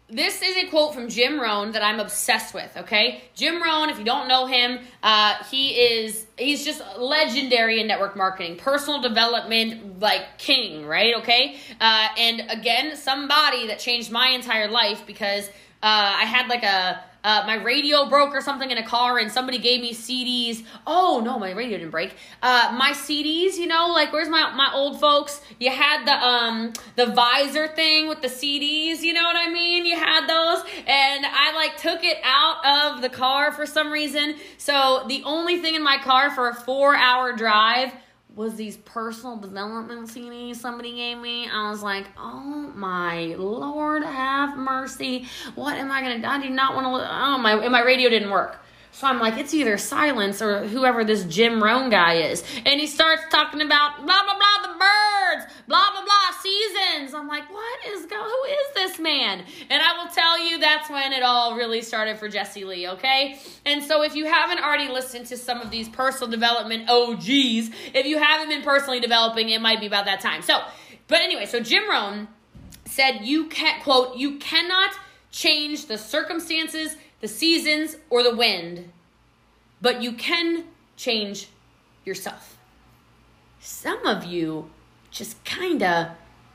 this 0.09 0.43
is 0.43 0.57
a 0.57 0.67
quote 0.69 0.95
from 0.95 1.09
Jim 1.09 1.41
Rohn 1.41 1.73
that 1.73 1.83
I'm 1.83 1.99
obsessed 1.99 2.55
with. 2.55 2.71
Okay, 2.77 3.25
Jim 3.35 3.63
Rohn. 3.63 3.89
If 3.89 3.99
you 3.99 4.05
don't 4.05 4.29
know 4.29 4.47
him, 4.47 4.81
uh, 5.03 5.43
he 5.51 5.71
is 5.71 6.27
he's 6.37 6.65
just 6.65 6.83
legendary 6.99 7.81
in 7.81 7.87
network 7.87 8.15
marketing, 8.15 8.57
personal 8.57 9.01
development, 9.01 10.01
like 10.01 10.39
king. 10.39 10.87
Right? 10.87 11.15
Okay, 11.17 11.57
uh, 11.81 12.09
and 12.19 12.43
again, 12.51 12.97
somebody 12.97 13.69
that 13.69 13.79
changed 13.79 14.11
my 14.11 14.29
entire 14.29 14.69
life 14.69 15.05
because 15.07 15.49
uh, 15.49 15.51
I 15.83 16.25
had 16.25 16.49
like 16.49 16.63
a 16.63 17.03
uh, 17.25 17.43
my 17.47 17.55
radio 17.55 18.07
broke 18.07 18.35
or 18.35 18.43
something 18.43 18.71
in 18.71 18.79
a 18.79 18.83
car 18.83 19.19
and 19.19 19.33
somebody 19.33 19.59
gave 19.59 19.81
me 19.81 19.95
CDs. 19.95 20.63
Oh 20.87 21.23
no, 21.25 21.39
my 21.39 21.53
radio 21.53 21.79
didn't 21.79 21.91
break. 21.91 22.15
Uh, 22.43 22.75
my 22.79 22.91
CDs, 22.93 23.57
you 23.57 23.67
know, 23.67 23.89
like 23.89 24.13
where's 24.13 24.29
my 24.29 24.53
my 24.55 24.71
old 24.75 25.01
folks? 25.01 25.41
You 25.59 25.71
had 25.71 26.05
the 26.05 26.13
um 26.13 26.73
the 26.97 27.07
visor 27.07 27.67
thing 27.69 28.09
with 28.09 28.21
the 28.21 28.29
CDs, 28.29 29.01
you 29.01 29.15
know 29.15 29.23
what 29.23 29.37
I 29.37 29.51
mean? 29.51 29.87
You 29.87 29.97
had 29.97 30.27
those, 30.29 30.65
and 30.87 31.25
I 31.27 31.53
like 31.55 31.79
took 31.79 32.05
it 32.05 32.19
out 32.23 32.95
of 32.95 33.03
the 33.03 33.09
car 33.09 33.53
for 33.53 33.65
some 33.67 33.91
reason. 33.91 34.37
So 34.59 35.05
the 35.09 35.23
only 35.25 35.61
thing 35.61 35.75
in 35.75 35.83
my 35.83 35.99
car 35.99 36.31
for 36.31 36.51
a 36.51 36.55
four 36.55 36.95
hour 36.95 37.33
drive 37.33 37.93
was 38.35 38.57
these 38.57 38.77
personal 38.79 39.37
development 39.37 40.09
CDs 40.09 40.57
somebody 40.57 40.95
gave 40.95 41.19
me. 41.19 41.49
I 41.49 41.71
was 41.71 41.83
like, 41.83 42.07
oh 42.19 42.73
my 42.75 43.35
lord, 43.37 44.03
have 44.03 44.57
mercy. 44.57 45.27
What 45.55 45.77
am 45.77 45.91
I 45.91 46.03
gonna 46.03 46.19
do? 46.19 46.27
I 46.27 46.43
do 46.43 46.51
not 46.51 46.75
want 46.75 46.87
to. 46.87 47.09
Oh 47.11 47.39
my, 47.39 47.53
and 47.63 47.73
my 47.73 47.83
radio 47.83 48.11
didn't 48.11 48.31
work. 48.31 48.64
So 48.95 49.09
I'm 49.09 49.19
like, 49.19 49.39
it's 49.39 49.53
either 49.53 49.77
silence 49.77 50.41
or 50.41 50.69
whoever 50.69 51.05
this 51.05 51.25
Jim 51.25 51.61
Rohn 51.61 51.91
guy 51.91 52.15
is. 52.15 52.45
And 52.65 52.81
he 52.81 52.87
starts 52.87 53.23
talking 53.29 53.61
about 53.61 53.97
blah, 53.97 54.23
blah, 54.23 54.39
blah, 54.39 54.73
the 54.73 54.79
birds, 54.79 55.53
blah, 55.67 55.91
blah, 55.91 56.05
blah, 56.05 56.39
seasons. 56.41 57.13
I'm 57.13 57.27
like, 57.27 57.53
what 57.53 57.87
is 57.89 58.07
going, 58.07 58.23
who 58.23 58.45
is 58.45 58.75
this 58.77 59.01
man? 59.01 59.45
And 59.69 59.83
I 59.83 59.99
will 59.99 60.13
tell 60.13 60.39
you 60.39 60.61
that's 60.61 60.89
when 60.89 61.13
it 61.13 61.25
all 61.25 61.57
really 61.57 61.83
started 61.83 62.21
for 62.21 62.29
Jessie 62.29 62.65
Lee, 62.65 62.87
okay? 62.91 63.41
And 63.67 63.83
so 63.83 64.03
if 64.03 64.15
you 64.15 64.27
haven't 64.27 64.61
already 64.61 64.89
listened 64.89 65.27
to 65.27 65.37
some 65.37 65.61
of 65.61 65.73
these 65.73 65.89
personal 65.89 66.31
development 66.31 66.89
OGs, 66.89 67.71
if 67.95 68.07
you 68.07 68.19
haven't 68.19 68.49
been 68.49 68.63
personally 68.63 69.01
developing, 69.01 69.49
it 69.49 69.61
might 69.61 69.81
be 69.81 69.87
about 69.87 70.05
that 70.05 70.21
time. 70.21 70.41
So, 70.41 70.63
but 71.09 71.21
anyway, 71.21 71.47
so 71.47 71.59
Jim 71.59 71.91
Rohn 71.91 72.29
said, 72.85 73.23
you 73.23 73.49
can't, 73.49 73.83
quote, 73.83 74.17
you 74.17 74.39
cannot 74.39 74.93
change 75.33 75.87
the 75.87 75.99
circumstances 75.99 76.95
the 77.25 77.29
seasons, 77.29 77.97
or 78.11 78.23
the 78.23 78.37
wind, 78.37 78.93
but 79.81 80.03
you 80.03 80.13
can 80.13 80.63
change 80.95 81.49
yourself. 82.05 82.59
Some 83.61 84.05
of 84.05 84.25
you 84.25 84.69
just 85.11 85.43
kind 85.43 85.83
of 85.83 86.09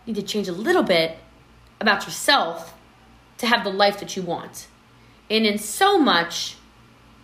need 0.06 0.16
to 0.16 0.22
change 0.22 0.48
a 0.48 0.52
little 0.52 0.84
bit 0.84 1.18
about 1.82 2.06
yourself 2.06 2.76
to 3.40 3.48
have 3.48 3.64
the 3.64 3.72
life 3.72 4.00
that 4.00 4.16
you 4.16 4.22
want. 4.22 4.68
And 5.28 5.44
in 5.44 5.58
so 5.58 5.98
much, 5.98 6.58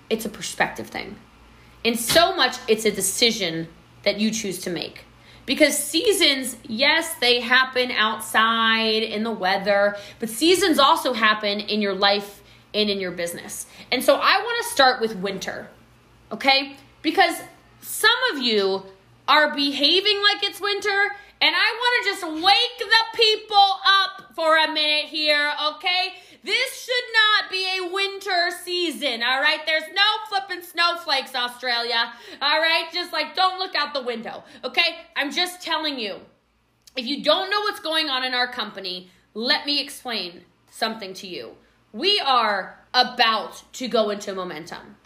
it's 0.09 0.25
a 0.25 0.29
perspective 0.29 0.87
thing. 0.87 1.15
In 1.83 1.93
so 1.93 2.35
much, 2.35 2.57
it's 2.67 2.83
a 2.83 2.91
decision 2.91 3.67
that 4.01 4.19
you 4.19 4.31
choose 4.31 4.57
to 4.61 4.71
make. 4.71 5.05
Because 5.45 5.77
seasons, 5.77 6.57
yes, 6.63 7.13
they 7.19 7.41
happen 7.41 7.91
outside 7.91 9.03
in 9.03 9.21
the 9.21 9.29
weather, 9.29 9.97
but 10.19 10.29
seasons 10.29 10.79
also 10.79 11.13
happen 11.13 11.59
in 11.59 11.79
your 11.79 11.93
life 11.93 12.41
and 12.75 12.89
in 12.89 12.99
your 12.99 13.11
business. 13.11 13.65
And 13.91 14.03
so 14.03 14.15
I 14.15 14.37
want 14.37 14.63
to 14.63 14.71
start 14.71 15.01
with 15.01 15.15
winter, 15.15 15.69
okay? 16.31 16.75
Because 17.01 17.41
some 17.81 18.11
of 18.33 18.39
you 18.39 18.83
are 19.27 19.55
behaving 19.55 20.21
like 20.21 20.43
it's 20.43 20.61
winter, 20.61 21.15
and 21.41 21.55
I 21.55 21.79
want 21.79 22.03
to 22.03 22.11
just 22.11 22.43
wake 22.43 22.89
the 22.89 23.17
people 23.17 23.67
up 24.03 24.35
for 24.35 24.57
a 24.57 24.67
minute 24.67 25.05
here, 25.05 25.51
okay? 25.75 26.13
This 26.43 26.83
should 26.83 26.93
not 27.13 27.49
be 27.49 27.65
a 27.79 27.91
winter 27.91 28.51
season, 28.63 29.23
all 29.23 29.41
right? 29.41 29.59
There's 29.65 29.91
no 29.95 30.03
flipping 30.29 30.63
snowflakes, 30.63 31.33
Australia, 31.33 32.13
all 32.41 32.59
right? 32.59 32.85
Just 32.93 33.13
like 33.13 33.35
don't 33.35 33.57
look 33.57 33.73
out 33.75 33.93
the 33.93 34.03
window, 34.03 34.43
okay? 34.63 34.97
I'm 35.15 35.31
just 35.31 35.61
telling 35.61 35.97
you. 35.97 36.19
If 36.97 37.05
you 37.05 37.23
don't 37.23 37.49
know 37.49 37.59
what's 37.61 37.81
going 37.81 38.09
on 38.09 38.23
in 38.23 38.33
our 38.33 38.47
company, 38.47 39.09
let 39.33 39.65
me 39.65 39.81
explain 39.81 40.43
something 40.69 41.13
to 41.15 41.27
you 41.27 41.55
we 41.95 42.19
are 42.19 42.77
about 42.93 43.63
to 43.71 43.87
go 43.87 44.09
into 44.09 44.35
momentum. 44.35 44.97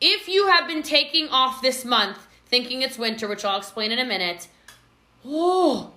If 0.00 0.28
you 0.28 0.48
have 0.48 0.66
been 0.66 0.82
taking 0.82 1.28
off 1.28 1.62
this 1.62 1.84
month 1.84 2.26
thinking 2.46 2.82
it's 2.82 2.98
winter, 2.98 3.28
which 3.28 3.44
I'll 3.44 3.58
explain 3.58 3.92
in 3.92 4.00
a 4.00 4.04
minute, 4.04 4.48
oh, 5.24 5.92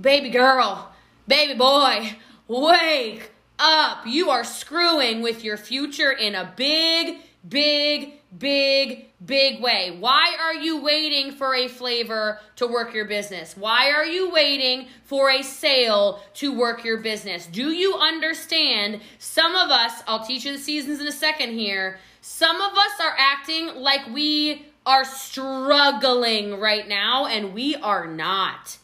baby 0.00 0.30
girl, 0.30 0.90
baby 1.26 1.52
boy, 1.52 2.16
wake 2.46 3.30
up. 3.58 4.06
You 4.06 4.30
are 4.30 4.42
screwing 4.42 5.20
with 5.20 5.44
your 5.44 5.58
future 5.58 6.12
in 6.12 6.34
a 6.34 6.50
big, 6.56 7.18
big, 7.48 8.14
big, 8.36 9.08
big 9.24 9.62
way. 9.62 9.96
Why 9.98 10.36
are 10.40 10.54
you 10.54 10.82
waiting 10.82 11.32
for 11.32 11.54
a 11.54 11.68
flavor 11.68 12.40
to 12.56 12.66
work 12.66 12.94
your 12.94 13.06
business? 13.06 13.56
Why 13.56 13.90
are 13.90 14.04
you 14.04 14.30
waiting 14.30 14.88
for 15.04 15.30
a 15.30 15.42
sale 15.42 16.22
to 16.34 16.56
work 16.56 16.84
your 16.84 16.98
business? 16.98 17.46
Do 17.46 17.70
you 17.70 17.94
understand? 17.94 19.00
Some 19.18 19.54
of 19.54 19.70
us, 19.70 20.02
I'll 20.06 20.24
teach 20.24 20.44
you 20.44 20.52
the 20.52 20.58
seasons 20.62 21.00
in 21.00 21.06
a 21.06 21.12
second 21.12 21.52
here, 21.52 21.98
some 22.20 22.60
of 22.60 22.72
us 22.72 23.00
are 23.00 23.14
acting 23.16 23.74
like 23.76 24.06
we 24.12 24.66
are 24.84 25.04
struggling 25.04 26.58
right 26.58 26.88
now, 26.88 27.26
and 27.26 27.54
we 27.54 27.76
are 27.76 28.06
not. 28.06 28.78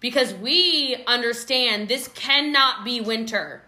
Because 0.00 0.34
we 0.34 0.96
understand 1.06 1.88
this 1.88 2.08
cannot 2.08 2.84
be 2.84 3.00
winter. 3.00 3.62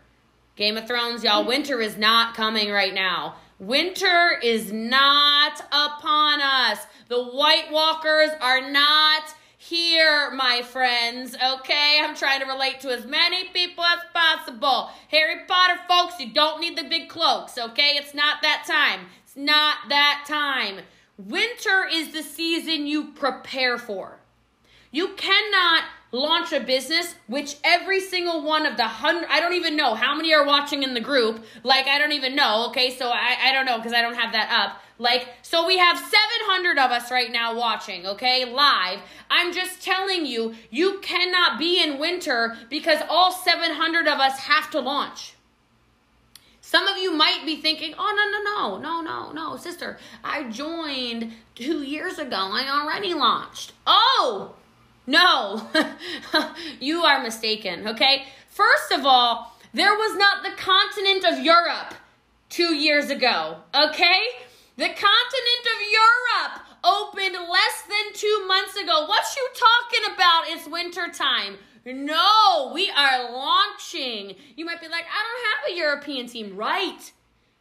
Game 0.56 0.76
of 0.76 0.86
Thrones, 0.86 1.22
y'all, 1.22 1.44
winter 1.44 1.80
is 1.80 1.96
not 1.96 2.34
coming 2.34 2.70
right 2.70 2.94
now. 2.94 3.36
Winter 3.58 4.38
is 4.42 4.72
not 4.72 5.60
upon 5.70 6.40
us. 6.40 6.86
The 7.08 7.22
White 7.22 7.70
Walkers 7.70 8.30
are 8.40 8.70
not 8.70 9.22
here, 9.56 10.30
my 10.32 10.62
friends. 10.62 11.34
Okay, 11.34 12.00
I'm 12.02 12.16
trying 12.16 12.40
to 12.40 12.46
relate 12.46 12.80
to 12.80 12.90
as 12.90 13.06
many 13.06 13.44
people 13.48 13.84
as 13.84 14.00
possible. 14.12 14.90
Harry 15.08 15.42
Potter 15.46 15.80
folks, 15.88 16.18
you 16.18 16.32
don't 16.32 16.60
need 16.60 16.76
the 16.76 16.84
big 16.84 17.08
cloaks, 17.08 17.56
okay? 17.56 17.92
It's 17.96 18.12
not 18.12 18.42
that 18.42 18.64
time. 18.66 19.06
It's 19.24 19.36
not 19.36 19.88
that 19.88 20.24
time. 20.26 20.80
Winter 21.16 21.86
is 21.90 22.12
the 22.12 22.22
season 22.22 22.86
you 22.86 23.12
prepare 23.12 23.78
for. 23.78 24.18
You 24.90 25.14
cannot 25.14 25.84
launch 26.14 26.52
a 26.52 26.60
business, 26.60 27.14
which 27.26 27.56
every 27.64 28.00
single 28.00 28.42
one 28.42 28.66
of 28.66 28.76
the 28.76 28.86
hundred, 28.86 29.28
I 29.28 29.40
don't 29.40 29.54
even 29.54 29.76
know 29.76 29.94
how 29.94 30.14
many 30.14 30.32
are 30.32 30.46
watching 30.46 30.82
in 30.82 30.94
the 30.94 31.00
group. 31.00 31.44
Like, 31.64 31.86
I 31.88 31.98
don't 31.98 32.12
even 32.12 32.36
know. 32.36 32.68
Okay. 32.68 32.96
So 32.96 33.10
I, 33.10 33.36
I 33.46 33.52
don't 33.52 33.66
know 33.66 33.78
because 33.78 33.92
I 33.92 34.00
don't 34.00 34.14
have 34.14 34.32
that 34.32 34.50
up. 34.50 34.80
Like, 34.96 35.26
so 35.42 35.66
we 35.66 35.76
have 35.78 35.98
700 35.98 36.78
of 36.78 36.92
us 36.92 37.10
right 37.10 37.32
now 37.32 37.58
watching, 37.58 38.06
okay, 38.06 38.44
live. 38.44 39.00
I'm 39.28 39.52
just 39.52 39.82
telling 39.82 40.24
you, 40.24 40.54
you 40.70 41.00
cannot 41.00 41.58
be 41.58 41.82
in 41.82 41.98
winter 41.98 42.56
because 42.70 43.00
all 43.10 43.32
700 43.32 44.06
of 44.06 44.20
us 44.20 44.38
have 44.38 44.70
to 44.70 44.78
launch. 44.78 45.34
Some 46.60 46.86
of 46.86 46.96
you 46.96 47.12
might 47.12 47.42
be 47.44 47.56
thinking, 47.56 47.94
oh, 47.98 48.14
no, 48.16 48.78
no, 48.78 48.78
no, 48.78 49.02
no, 49.02 49.32
no, 49.32 49.32
no, 49.32 49.56
sister, 49.56 49.98
I 50.22 50.44
joined 50.44 51.32
two 51.56 51.82
years 51.82 52.20
ago. 52.20 52.36
I 52.52 52.68
already 52.70 53.14
launched. 53.14 53.72
Oh, 53.88 54.54
no, 55.06 55.68
you 56.80 57.02
are 57.02 57.22
mistaken, 57.22 57.88
okay? 57.88 58.24
First 58.48 58.92
of 58.92 59.04
all, 59.04 59.56
there 59.72 59.94
was 59.94 60.16
not 60.16 60.42
the 60.42 60.52
continent 60.56 61.24
of 61.24 61.44
Europe 61.44 61.94
two 62.48 62.74
years 62.74 63.10
ago, 63.10 63.58
okay? 63.74 64.20
The 64.76 64.86
continent 64.86 65.64
of 65.74 65.78
Europe 65.92 66.62
opened 66.84 67.34
less 67.34 67.82
than 67.88 68.12
two 68.14 68.44
months 68.46 68.76
ago. 68.76 69.06
What 69.06 69.24
you 69.36 69.48
talking 69.54 70.14
about? 70.14 70.44
It's 70.48 70.68
winter 70.68 71.08
time. 71.12 71.56
No, 71.86 72.70
we 72.72 72.90
are 72.90 73.32
launching. 73.32 74.36
You 74.56 74.64
might 74.64 74.80
be 74.80 74.88
like, 74.88 75.04
I 75.04 75.22
don't 75.22 75.44
have 75.50 75.72
a 75.72 75.78
European 75.78 76.26
team. 76.26 76.56
Right, 76.56 77.12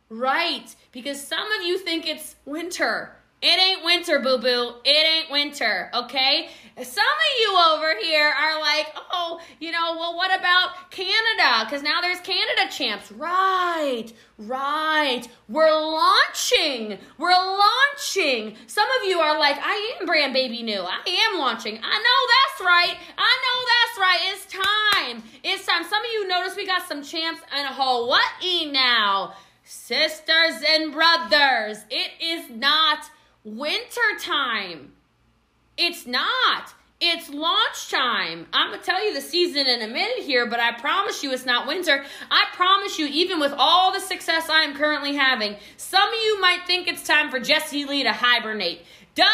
right. 0.09 0.75
Because 0.91 1.25
some 1.25 1.51
of 1.59 1.65
you 1.65 1.77
think 1.77 2.07
it's 2.07 2.35
winter. 2.45 3.15
It 3.43 3.59
ain't 3.59 3.83
winter, 3.83 4.19
boo 4.19 4.37
boo. 4.37 4.75
It 4.85 5.05
ain't 5.05 5.29
winter, 5.29 5.91
okay? 5.93 6.47
Some 6.81 7.03
of 7.03 7.39
you 7.41 7.57
over 7.73 7.93
here 8.01 8.29
are 8.29 8.57
like, 8.61 8.87
oh, 9.11 9.41
you 9.59 9.69
know, 9.69 9.97
well, 9.99 10.15
what 10.15 10.33
about 10.33 10.89
Canada? 10.91 11.65
Because 11.65 11.83
now 11.83 11.99
there's 11.99 12.21
Canada 12.21 12.71
champs. 12.71 13.11
Right, 13.11 14.05
right. 14.37 15.27
We're 15.49 15.71
launching. 15.71 16.97
We're 17.17 17.31
launching. 17.31 18.55
Some 18.65 18.87
of 19.01 19.07
you 19.09 19.19
are 19.19 19.37
like, 19.37 19.57
I 19.59 19.97
am 19.99 20.05
brand 20.05 20.33
baby 20.33 20.63
new. 20.63 20.79
I 20.79 21.29
am 21.29 21.37
launching. 21.37 21.77
I 21.83 21.97
know 21.97 22.19
that's 22.33 22.65
right. 22.65 22.95
I 23.17 23.37
know 23.43 23.65
that's 23.73 23.99
right. 23.99 24.19
It's 24.31 24.45
time. 24.53 25.23
It's 25.43 25.65
time. 25.65 25.83
Some 25.83 25.99
of 25.99 26.11
you 26.13 26.29
notice 26.29 26.55
we 26.55 26.65
got 26.65 26.87
some 26.87 27.03
champs 27.03 27.41
in 27.59 27.65
Hawaii 27.65 28.71
now. 28.71 29.33
Sisters 29.65 30.63
and 30.67 30.93
brothers, 30.93 31.79
it 31.89 32.11
is 32.21 32.49
not 32.49 33.09
winter 33.43 34.01
time. 34.19 34.93
It's 35.77 36.05
not. 36.05 36.73
It's 37.01 37.29
launch 37.29 37.91
time. 37.91 38.47
I'm 38.53 38.69
going 38.69 38.79
to 38.79 38.85
tell 38.85 39.05
you 39.05 39.13
the 39.13 39.21
season 39.21 39.67
in 39.67 39.81
a 39.81 39.87
minute 39.87 40.19
here, 40.19 40.45
but 40.45 40.61
I 40.61 40.71
promise 40.71 41.21
you 41.21 41.33
it's 41.33 41.45
not 41.45 41.67
winter. 41.67 42.05
I 42.31 42.45
promise 42.53 42.97
you, 42.97 43.07
even 43.07 43.41
with 43.41 43.53
all 43.57 43.91
the 43.91 43.99
success 43.99 44.47
I 44.47 44.61
am 44.61 44.75
currently 44.75 45.15
having, 45.15 45.57
some 45.75 46.07
of 46.07 46.15
you 46.23 46.39
might 46.39 46.65
think 46.65 46.87
it's 46.87 47.05
time 47.05 47.29
for 47.29 47.39
Jessie 47.39 47.83
Lee 47.83 48.03
to 48.03 48.13
hibernate. 48.13 48.85
Does 49.15 49.27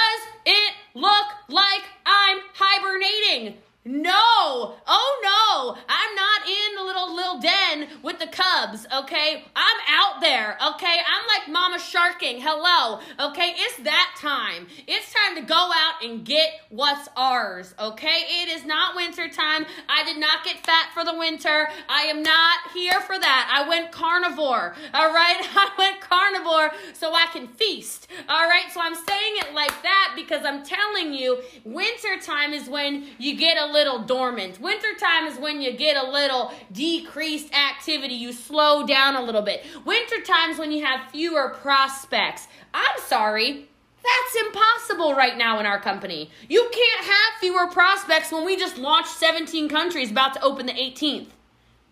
it 0.45 0.73
look 0.95 1.27
like 1.47 1.83
I'm 2.05 2.39
hibernating? 2.55 3.59
No. 3.85 4.75
Oh 4.87 5.19
no. 5.23 5.81
I'm 5.87 6.15
not 6.15 6.47
in 6.47 6.75
the 6.75 6.83
little 6.83 7.15
little 7.15 7.39
den 7.39 7.87
with 8.03 8.19
the 8.19 8.27
cubs, 8.27 8.85
okay? 8.93 9.45
I'm 9.55 9.77
out 9.87 10.21
there, 10.21 10.57
okay? 10.73 10.97
I'm 10.99 11.27
like 11.27 11.47
mama 11.49 11.79
sharking. 11.79 12.41
Hello. 12.41 12.99
Okay? 13.19 13.53
It's 13.55 13.77
that 13.83 14.15
time. 14.19 14.67
It's 14.85 15.13
time 15.13 15.35
to 15.35 15.41
go 15.41 15.55
out 15.55 16.03
and 16.03 16.25
get 16.25 16.49
what's 16.69 17.07
ours, 17.15 17.73
okay? 17.79 18.25
It 18.41 18.49
is 18.49 18.65
not 18.65 18.95
winter 18.95 19.29
time. 19.29 19.65
I 19.87 20.03
did 20.03 20.17
not 20.17 20.43
get 20.43 20.65
fat 20.65 20.89
for 20.93 21.05
the 21.05 21.17
winter. 21.17 21.69
I 21.87 22.03
am 22.03 22.21
not 22.21 22.59
here 22.73 22.99
for 23.01 23.17
that. 23.17 23.49
I 23.53 23.67
went 23.67 23.91
carnivore. 23.91 24.75
All 24.93 25.13
right? 25.13 25.37
I 25.55 25.69
went 25.77 26.01
carnivore 26.01 26.71
so 26.93 27.13
I 27.13 27.27
can 27.31 27.47
feast. 27.47 28.07
All 28.27 28.47
right? 28.47 28.65
So 28.73 28.81
I'm 28.81 28.95
saying 28.95 29.33
it 29.37 29.53
like 29.53 29.81
that 29.83 30.13
because 30.15 30.45
I'm 30.45 30.63
telling 30.63 31.13
you 31.13 31.39
winter 31.63 32.19
time 32.21 32.53
is 32.53 32.67
when 32.67 33.05
you 33.17 33.37
get 33.37 33.57
a 33.57 33.68
little 33.71 33.99
dormant. 33.99 34.59
Wintertime 34.59 35.27
is 35.27 35.37
when 35.39 35.61
you 35.61 35.73
get 35.73 35.97
a 35.97 36.09
little 36.09 36.51
decreased 36.71 37.53
activity. 37.53 38.13
You 38.13 38.33
slow 38.33 38.85
down 38.85 39.15
a 39.15 39.21
little 39.21 39.41
bit. 39.41 39.65
Wintertime 39.85 40.51
is 40.51 40.59
when 40.59 40.71
you 40.71 40.85
have 40.85 41.11
fewer 41.11 41.49
prospects. 41.49 42.47
I'm 42.73 42.99
sorry. 42.99 43.67
That's 44.03 44.45
impossible 44.45 45.13
right 45.13 45.37
now 45.37 45.59
in 45.59 45.65
our 45.65 45.79
company. 45.79 46.31
You 46.47 46.69
can't 46.71 47.05
have 47.05 47.39
fewer 47.39 47.67
prospects 47.67 48.31
when 48.31 48.45
we 48.45 48.57
just 48.57 48.77
launched 48.77 49.09
17 49.09 49.69
countries 49.69 50.11
about 50.11 50.33
to 50.35 50.43
open 50.43 50.65
the 50.65 50.73
18th. 50.73 51.27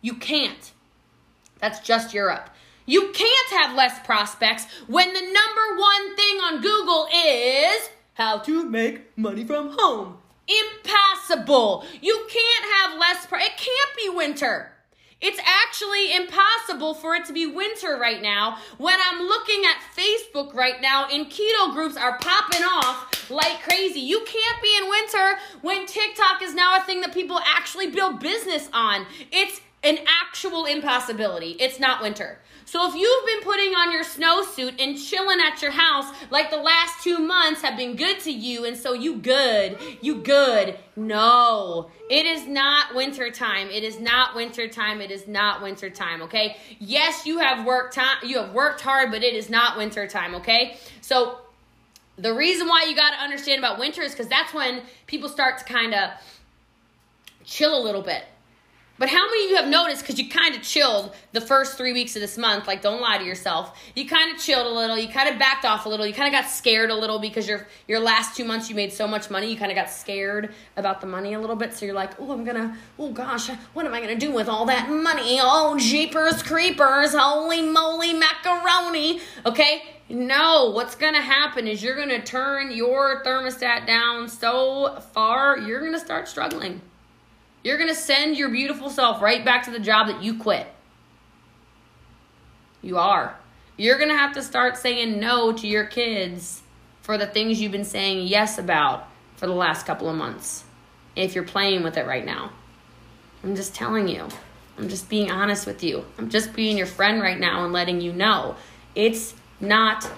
You 0.02 0.16
can't. 0.16 0.72
That's 1.60 1.80
just 1.80 2.14
Europe. 2.14 2.50
You 2.86 3.10
can't 3.14 3.50
have 3.50 3.76
less 3.76 4.00
prospects 4.06 4.66
when 4.88 5.12
the 5.14 5.20
number 5.20 5.82
one 5.82 6.16
thing 6.16 6.38
on 6.38 6.62
Google 6.62 7.08
is 7.14 7.90
how 8.14 8.40
to 8.40 8.70
make 8.70 9.18
money 9.18 9.44
from 9.44 9.76
home. 9.78 10.18
Impossible. 10.48 11.86
You 12.02 12.28
can't 12.30 12.66
have 12.76 13.00
less. 13.00 13.26
It 13.26 13.58
can't 13.58 13.98
be 13.98 14.10
winter. 14.16 14.72
It's 15.20 15.40
actually 15.44 16.16
impossible 16.16 16.94
for 16.94 17.16
it 17.16 17.26
to 17.26 17.34
be 17.34 17.48
winter 17.48 17.98
right 18.00 18.22
now 18.22 18.60
when 18.78 18.96
I'm 19.04 19.24
looking 19.24 19.64
at 19.66 19.82
Facebook 19.96 20.54
right 20.54 20.80
now 20.80 21.08
and 21.12 21.26
keto 21.26 21.74
groups 21.74 21.98
are 21.98 22.20
popping 22.20 22.62
off 22.62 23.30
like 23.32 23.64
crazy. 23.64 24.00
You 24.00 24.20
can't 24.20 24.62
be 24.62 24.78
in 24.80 24.90
winter 24.90 25.40
when 25.62 25.88
TikTok 25.88 26.44
is 26.44 26.54
now 26.54 26.78
a 26.78 26.82
thing 26.82 27.02
that 27.02 27.16
people 27.16 27.40
actually 27.48 27.90
build 27.90 28.20
business 28.20 28.70
on. 28.74 29.08
It's 29.32 29.60
an 29.84 29.98
actual 30.22 30.66
impossibility. 30.66 31.52
It's 31.60 31.80
not 31.80 32.04
winter. 32.04 32.40
So 32.68 32.86
if 32.86 32.96
you've 32.96 33.26
been 33.26 33.44
putting 33.44 33.74
on 33.76 33.94
your 33.94 34.04
snowsuit 34.04 34.82
and 34.82 34.98
chilling 34.98 35.40
at 35.40 35.62
your 35.62 35.72
house 35.72 36.14
like 36.30 36.50
the 36.50 36.58
last 36.58 37.02
two 37.02 37.18
months 37.18 37.62
have 37.62 37.78
been 37.78 37.96
good 37.96 38.20
to 38.20 38.32
you, 38.32 38.66
and 38.66 38.76
so 38.76 38.92
you 38.92 39.16
good, 39.16 39.78
you 40.02 40.16
good. 40.16 40.78
No, 40.98 41.90
it 42.10 42.26
is 42.26 42.46
not 42.46 42.94
winter 42.94 43.32
time. 43.32 43.70
It 43.70 43.86
is 43.86 44.02
not 44.02 44.36
winter 44.36 44.68
time. 44.68 45.00
It 45.00 45.12
is 45.12 45.30
not 45.30 45.64
winter 45.64 45.90
time. 45.90 46.22
Okay. 46.24 46.58
Yes, 46.78 47.26
you 47.26 47.38
have 47.38 47.66
worked 47.66 47.96
time. 47.96 48.18
You 48.26 48.40
have 48.40 48.52
worked 48.54 48.82
hard, 48.82 49.12
but 49.12 49.24
it 49.24 49.34
is 49.34 49.50
not 49.50 49.78
winter 49.78 50.06
time. 50.06 50.36
Okay. 50.36 50.76
So 51.00 51.40
the 52.18 52.34
reason 52.34 52.68
why 52.68 52.86
you 52.90 52.98
got 52.98 53.12
to 53.12 53.24
understand 53.24 53.60
about 53.60 53.80
winter 53.80 54.02
is 54.02 54.12
because 54.12 54.28
that's 54.28 54.54
when 54.54 54.82
people 55.06 55.30
start 55.30 55.58
to 55.60 55.64
kind 55.64 55.94
of 55.94 56.10
chill 57.46 57.80
a 57.80 57.82
little 57.82 58.02
bit 58.02 58.26
but 59.00 59.10
how 59.10 59.26
many 59.28 59.46
of 59.46 59.50
you 59.52 59.56
have 59.58 59.68
noticed 59.68 60.02
because 60.02 60.20
you 60.20 60.28
kind 60.30 60.56
of 60.56 60.62
chilled 60.62 61.14
the 61.32 61.42
first 61.42 61.78
three 61.78 61.94
weeks 61.94 62.16
of 62.16 62.22
this 62.22 62.38
month? 62.38 62.68
Like, 62.68 62.82
don't 62.82 63.00
lie 63.00 63.18
to 63.18 63.24
yourself. 63.24 63.80
You 63.96 64.08
kind 64.08 64.36
of 64.36 64.42
chilled 64.42 64.66
a 64.66 64.70
little. 64.70 64.98
You 64.98 65.08
kind 65.08 65.30
of 65.30 65.38
backed 65.38 65.66
off 65.66 65.86
a 65.86 65.90
little. 65.90 66.06
You 66.06 66.14
kind 66.14 66.34
of 66.34 66.42
got 66.42 66.50
scared 66.50 66.90
a 66.90 66.96
little 66.96 67.20
because 67.20 67.48
your 67.48 67.68
your 67.88 68.00
last 68.00 68.36
two 68.36 68.44
months 68.44 68.70
you 68.70 68.76
made 68.76 68.92
so 68.92 69.08
much 69.08 69.30
money. 69.30 69.52
You 69.52 69.58
kind 69.58 69.72
of 69.72 69.76
got 69.76 69.90
scared 69.90 70.54
about 70.76 71.02
the 71.02 71.08
money 71.08 71.34
a 71.34 71.40
little 71.40 71.56
bit. 71.56 71.74
So 71.74 71.86
you're 71.86 71.96
like, 71.96 72.20
oh, 72.20 72.32
I'm 72.32 72.44
gonna, 72.44 72.78
oh 72.98 73.12
gosh, 73.12 73.50
what 73.74 73.86
am 73.86 73.94
I 73.94 74.02
gonna 74.02 74.16
do 74.16 74.32
with 74.32 74.50
all 74.50 74.66
that 74.66 74.90
money? 74.90 75.40
Oh, 75.42 75.78
jeepers 75.78 76.42
creepers, 76.42 77.14
holy 77.14 77.62
moly 77.62 78.14
macaroni. 78.14 79.20
Okay, 79.46 79.84
no, 80.10 80.72
what's 80.74 80.96
gonna 80.96 81.22
happen 81.22 81.68
is 81.68 81.84
you're 81.84 81.98
gonna 81.98 82.24
turn 82.24 82.72
your 82.72 83.24
thermostat 83.24 83.86
down 83.86 84.30
so 84.30 85.00
far, 85.14 85.58
you're 85.58 85.84
gonna 85.84 86.00
start 86.00 86.28
struggling. 86.28 86.82
You're 87.64 87.78
going 87.78 87.90
to 87.90 87.96
send 87.96 88.38
your 88.38 88.50
beautiful 88.50 88.90
self 88.90 89.22
right 89.22 89.44
back 89.44 89.64
to 89.66 89.72
the 89.72 89.80
job 89.80 90.08
that 90.08 90.24
you 90.24 90.38
quit. 90.38 90.68
You 92.82 92.98
are. 92.98 93.36
You're 93.76 93.98
going 93.98 94.10
to 94.10 94.18
have 94.18 94.34
to 94.34 94.44
start 94.44 94.78
saying 94.78 95.20
no 95.20 95.52
to 95.54 95.68
your 95.68 95.86
kids 95.86 96.62
for 97.02 97.18
the 97.18 97.28
things 97.28 97.60
you've 97.60 97.72
been 97.72 97.86
saying 97.86 98.28
yes 98.28 98.58
about 98.58 99.08
for 99.36 99.48
the 99.48 99.54
last 99.54 99.86
couple 99.86 100.10
of 100.10 100.16
months. 100.16 100.64
If 101.16 101.36
you're 101.36 101.44
playing 101.44 101.84
with 101.84 101.98
it 101.98 102.06
right 102.08 102.26
now, 102.26 102.52
I'm 103.44 103.56
just 103.56 103.76
telling 103.76 104.08
you. 104.08 104.28
I'm 104.78 104.90
just 104.90 105.10
being 105.10 105.32
honest 105.32 105.66
with 105.66 105.84
you. 105.84 106.06
I'm 106.18 106.30
just 106.30 106.54
being 106.54 106.78
your 106.78 106.86
friend 106.86 107.22
right 107.22 107.40
now 107.40 107.64
and 107.64 107.74
letting 107.74 108.02
you 108.02 108.14
know 108.14 108.56
it's 108.94 109.34
not 109.60 110.10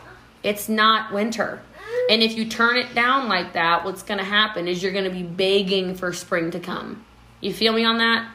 it's 0.44 0.70
not 0.70 1.14
winter. 1.14 1.62
And 2.10 2.24
if 2.24 2.38
you 2.38 2.46
turn 2.46 2.78
it 2.78 2.96
down 2.96 3.28
like 3.28 3.54
that, 3.54 3.84
what's 3.84 4.04
going 4.04 4.20
to 4.20 4.24
happen 4.24 4.68
is 4.68 4.82
you're 4.82 4.94
going 4.94 5.06
to 5.06 5.10
be 5.10 5.24
begging 5.24 5.96
for 5.96 6.14
spring 6.14 6.52
to 6.52 6.60
come. 6.60 7.06
You 7.42 7.54
feel 7.54 7.74
me 7.74 7.86
on 7.86 7.98
that? 7.98 8.32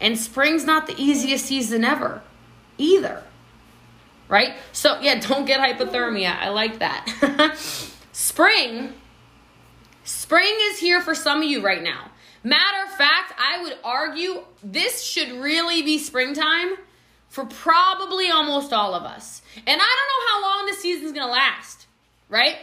And 0.00 0.18
spring's 0.18 0.64
not 0.64 0.86
the 0.86 0.94
easiest 1.00 1.46
season 1.46 1.84
ever 1.84 2.22
either. 2.78 3.22
Right? 4.28 4.54
So, 4.72 5.00
yeah, 5.00 5.20
don't 5.28 5.44
get 5.44 5.60
hypothermia. 5.60 6.36
I 6.36 6.48
like 6.48 6.78
that. 6.78 7.56
spring 8.12 8.94
spring 10.04 10.54
is 10.70 10.78
here 10.78 11.00
for 11.00 11.14
some 11.14 11.42
of 11.42 11.44
you 11.44 11.62
right 11.62 11.82
now. 11.82 12.10
Matter 12.42 12.84
of 12.86 12.96
fact, 12.96 13.34
I 13.38 13.62
would 13.62 13.76
argue 13.84 14.42
this 14.62 15.02
should 15.02 15.30
really 15.32 15.82
be 15.82 15.98
springtime 15.98 16.74
for 17.28 17.44
probably 17.44 18.30
almost 18.30 18.72
all 18.72 18.94
of 18.94 19.04
us. 19.04 19.42
And 19.56 19.68
I 19.68 19.72
don't 19.72 19.78
know 19.78 20.28
how 20.28 20.42
long 20.42 20.66
this 20.66 20.80
season's 20.80 21.12
going 21.12 21.26
to 21.26 21.32
last, 21.32 21.86
right? 22.28 22.56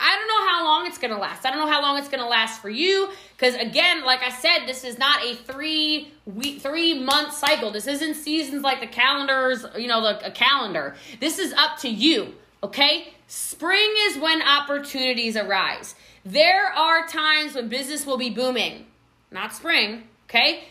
I 0.00 0.16
don't 0.16 0.26
know 0.26 0.48
how 0.48 0.64
long 0.64 0.86
it's 0.86 0.98
going 0.98 1.12
to 1.12 1.18
last. 1.18 1.46
I 1.46 1.50
don't 1.50 1.60
know 1.60 1.70
how 1.70 1.80
long 1.80 1.96
it's 1.96 2.08
going 2.08 2.22
to 2.22 2.28
last 2.28 2.60
for 2.60 2.68
you 2.68 3.08
because 3.36 3.54
again, 3.54 4.04
like 4.04 4.22
I 4.22 4.30
said, 4.30 4.66
this 4.66 4.84
is 4.84 4.98
not 4.98 5.24
a 5.24 5.34
3 5.34 6.12
week 6.26 6.60
3 6.60 7.04
month 7.04 7.34
cycle. 7.34 7.70
This 7.70 7.86
isn't 7.86 8.14
seasons 8.14 8.62
like 8.62 8.80
the 8.80 8.86
calendars, 8.88 9.64
you 9.76 9.86
know, 9.86 10.02
the 10.02 10.26
a 10.26 10.30
calendar. 10.30 10.96
This 11.20 11.38
is 11.38 11.52
up 11.52 11.78
to 11.78 11.88
you, 11.88 12.34
okay? 12.62 13.14
Spring 13.28 13.94
is 14.08 14.18
when 14.18 14.42
opportunities 14.42 15.36
arise. 15.36 15.94
There 16.24 16.66
are 16.66 17.06
times 17.06 17.54
when 17.54 17.68
business 17.68 18.04
will 18.04 18.18
be 18.18 18.30
booming. 18.30 18.86
Not 19.30 19.54
spring, 19.54 20.02
okay? 20.28 20.64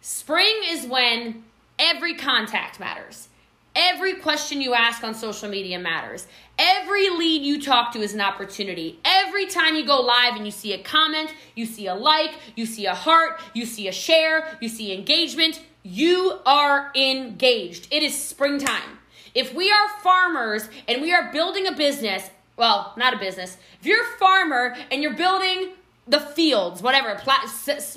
Spring 0.00 0.60
is 0.66 0.86
when 0.86 1.44
every 1.78 2.14
contact 2.14 2.78
matters. 2.78 3.28
Every 3.76 4.14
question 4.14 4.60
you 4.60 4.74
ask 4.74 5.02
on 5.02 5.14
social 5.14 5.48
media 5.48 5.78
matters. 5.78 6.28
Every 6.58 7.10
lead 7.10 7.42
you 7.42 7.60
talk 7.60 7.92
to 7.92 8.00
is 8.00 8.14
an 8.14 8.20
opportunity. 8.20 9.00
Every 9.04 9.46
time 9.46 9.74
you 9.74 9.84
go 9.84 10.00
live 10.00 10.36
and 10.36 10.44
you 10.44 10.52
see 10.52 10.72
a 10.72 10.82
comment, 10.82 11.34
you 11.56 11.66
see 11.66 11.88
a 11.88 11.94
like, 11.94 12.34
you 12.54 12.66
see 12.66 12.86
a 12.86 12.94
heart, 12.94 13.40
you 13.52 13.66
see 13.66 13.88
a 13.88 13.92
share, 13.92 14.56
you 14.60 14.68
see 14.68 14.94
engagement, 14.94 15.60
you 15.82 16.38
are 16.46 16.92
engaged. 16.94 17.88
It 17.90 18.04
is 18.04 18.16
springtime. 18.16 18.98
If 19.34 19.52
we 19.52 19.72
are 19.72 19.88
farmers 20.02 20.68
and 20.86 21.02
we 21.02 21.12
are 21.12 21.32
building 21.32 21.66
a 21.66 21.72
business, 21.72 22.30
well, 22.56 22.94
not 22.96 23.14
a 23.14 23.18
business, 23.18 23.56
if 23.80 23.86
you're 23.86 24.04
a 24.04 24.18
farmer 24.18 24.76
and 24.92 25.02
you're 25.02 25.14
building 25.14 25.72
the 26.06 26.20
fields, 26.20 26.82
whatever, 26.82 27.18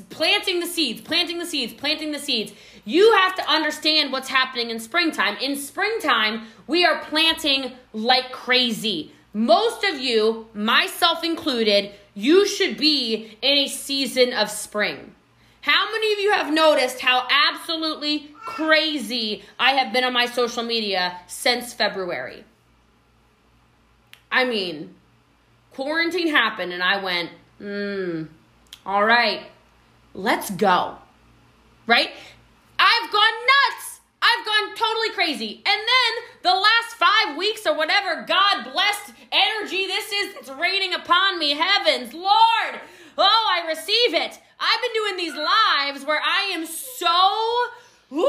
planting 0.10 0.60
the 0.60 0.66
seeds, 0.66 1.02
planting 1.02 1.40
the 1.40 1.46
seeds, 1.46 1.74
planting 1.74 2.12
the 2.12 2.20
seeds. 2.20 2.54
You 2.86 3.14
have 3.14 3.36
to 3.36 3.50
understand 3.50 4.14
what's 4.14 4.30
happening 4.30 4.70
in 4.70 4.80
springtime. 4.80 5.36
In 5.38 5.58
springtime, 5.58 6.48
we 6.68 6.86
are 6.86 7.00
planting 7.04 7.74
like 7.92 8.32
crazy. 8.32 9.12
Most 9.34 9.84
of 9.84 10.00
you, 10.00 10.48
myself 10.54 11.24
included, 11.24 11.92
you 12.14 12.48
should 12.48 12.78
be 12.78 13.38
in 13.42 13.58
a 13.58 13.68
season 13.68 14.34
of 14.34 14.50
spring. 14.50 15.14
How 15.62 15.92
many 15.92 16.14
of 16.14 16.20
you 16.20 16.32
have 16.32 16.54
noticed 16.54 17.02
how 17.02 17.28
absolutely 17.30 18.32
crazy 18.46 19.44
I 19.60 19.72
have 19.74 19.92
been 19.92 20.06
on 20.06 20.14
my 20.14 20.26
social 20.26 20.64
media 20.64 21.20
since 21.28 21.74
February? 21.74 22.46
I 24.32 24.46
mean, 24.46 24.96
quarantine 25.74 26.30
happened 26.30 26.72
and 26.72 26.82
I 26.82 27.04
went, 27.04 27.32
Hmm. 27.60 28.24
All 28.86 29.04
right. 29.04 29.44
Let's 30.14 30.50
go. 30.50 30.98
Right? 31.86 32.10
I've 32.80 33.12
gone 33.12 33.22
nuts. 33.22 34.00
I've 34.22 34.46
gone 34.46 34.76
totally 34.76 35.12
crazy. 35.12 35.62
And 35.66 35.82
then 35.82 36.24
the 36.44 36.54
last 36.54 36.96
five 36.98 37.38
weeks 37.38 37.66
or 37.66 37.76
whatever, 37.76 38.26
God 38.28 38.72
blessed 38.72 39.14
energy 39.32 39.88
this 39.88 40.12
is 40.12 40.36
it's 40.36 40.50
raining 40.50 40.94
upon 40.94 41.40
me. 41.40 41.52
Heavens, 41.52 42.14
Lord. 42.14 42.82
Oh, 43.18 43.48
I 43.52 43.68
receive 43.68 44.14
it. 44.14 44.40
I've 44.60 44.82
been 44.82 44.94
doing 44.94 45.18
these 45.18 45.36
lives 45.36 46.06
where 46.06 46.22
I 46.22 46.52
am 46.54 46.66
so 46.66 47.87
Woo! 48.10 48.24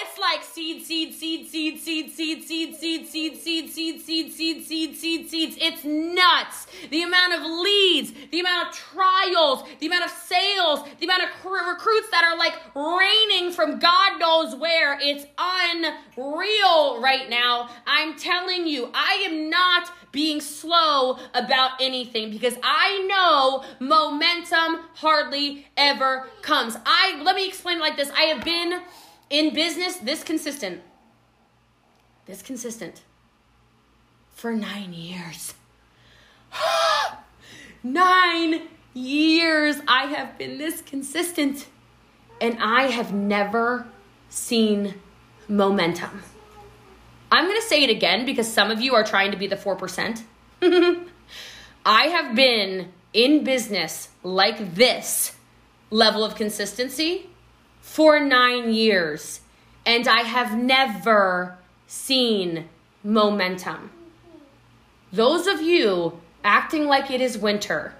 It's 0.00 0.16
like 0.16 0.44
seed, 0.44 0.84
seed, 0.84 1.12
seed, 1.12 1.46
seed, 1.48 1.80
seed, 1.80 2.12
seed, 2.12 2.44
seed, 2.44 2.74
seed, 2.76 3.06
seed, 3.06 3.36
seed, 3.36 3.68
seed, 3.68 4.00
seed, 4.00 4.32
seed, 4.32 4.56
seed, 4.56 4.96
seed, 4.96 5.28
seeds. 5.28 5.56
It's 5.60 5.84
nuts. 5.84 6.68
The 6.90 7.02
amount 7.02 7.34
of 7.34 7.42
leads, 7.42 8.12
the 8.30 8.38
amount 8.40 8.68
of 8.68 8.74
trials, 8.74 9.64
the 9.80 9.86
amount 9.86 10.04
of 10.04 10.10
sales, 10.10 10.84
the 11.00 11.06
amount 11.06 11.24
of 11.24 11.30
recruits 11.44 12.10
that 12.10 12.22
are 12.22 12.38
like 12.38 12.54
raining 12.76 13.52
from 13.52 13.80
God 13.80 14.20
knows 14.20 14.54
where. 14.54 14.98
It's 15.00 15.26
unreal 15.36 17.02
right 17.02 17.28
now. 17.28 17.70
I'm 17.86 18.16
telling 18.16 18.68
you, 18.68 18.90
I 18.94 19.24
am 19.26 19.50
not 19.50 19.90
being 20.12 20.40
slow 20.40 21.18
about 21.34 21.72
anything 21.80 22.30
because 22.30 22.54
I 22.62 23.04
know 23.08 23.64
momentum 23.80 24.84
hardly 24.94 25.66
ever 25.76 26.28
comes. 26.42 26.76
I 26.86 27.20
let 27.22 27.34
me 27.34 27.48
explain 27.48 27.78
it 27.78 27.80
like 27.80 27.96
this. 27.96 28.10
I 28.10 28.22
have 28.22 28.44
been 28.44 28.80
in 29.30 29.54
business 29.54 29.96
this 29.96 30.22
consistent. 30.22 30.82
This 32.26 32.42
consistent. 32.42 33.02
For 34.32 34.52
nine 34.52 34.92
years. 34.92 35.54
Nine 37.82 38.62
years 38.94 39.76
i 39.86 40.06
have 40.06 40.36
been 40.36 40.58
this 40.58 40.82
consistent. 40.82 41.66
And 42.40 42.58
i 42.60 42.84
have 42.84 43.12
never 43.12 43.86
seen 44.28 44.94
momentum. 45.48 46.22
I'm 47.30 47.44
going 47.44 47.60
to 47.60 47.66
say 47.66 47.84
it 47.84 47.90
again 47.90 48.24
because 48.24 48.50
some 48.50 48.70
of 48.70 48.80
you 48.80 48.94
are 48.94 49.04
trying 49.04 49.30
to 49.32 49.36
be 49.36 49.46
the 49.46 49.56
4% 49.56 50.22
i 51.86 52.06
have 52.06 52.34
been 52.34 52.92
in 53.12 53.44
business 53.44 54.08
like 54.22 54.74
this 54.74 55.36
level 55.90 56.24
of 56.24 56.34
consistency 56.34 57.30
for 57.88 58.20
nine 58.20 58.72
years, 58.72 59.40
and 59.86 60.06
I 60.06 60.20
have 60.20 60.56
never 60.56 61.56
seen 61.86 62.68
momentum. 63.02 63.90
Those 65.10 65.46
of 65.46 65.62
you 65.62 66.20
acting 66.44 66.86
like 66.86 67.10
it 67.10 67.22
is 67.22 67.38
winter, 67.38 67.94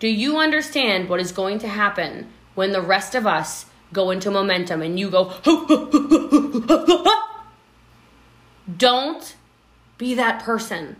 do 0.00 0.06
you 0.06 0.36
understand 0.36 1.08
what 1.08 1.18
is 1.18 1.32
going 1.32 1.58
to 1.60 1.68
happen 1.68 2.28
when 2.54 2.72
the 2.72 2.82
rest 2.82 3.14
of 3.14 3.26
us 3.26 3.64
go 3.90 4.10
into 4.10 4.30
momentum 4.30 4.82
and 4.82 5.00
you 5.00 5.10
go, 5.10 5.32
don't 8.76 9.34
be 9.96 10.14
that 10.14 10.42
person. 10.42 10.96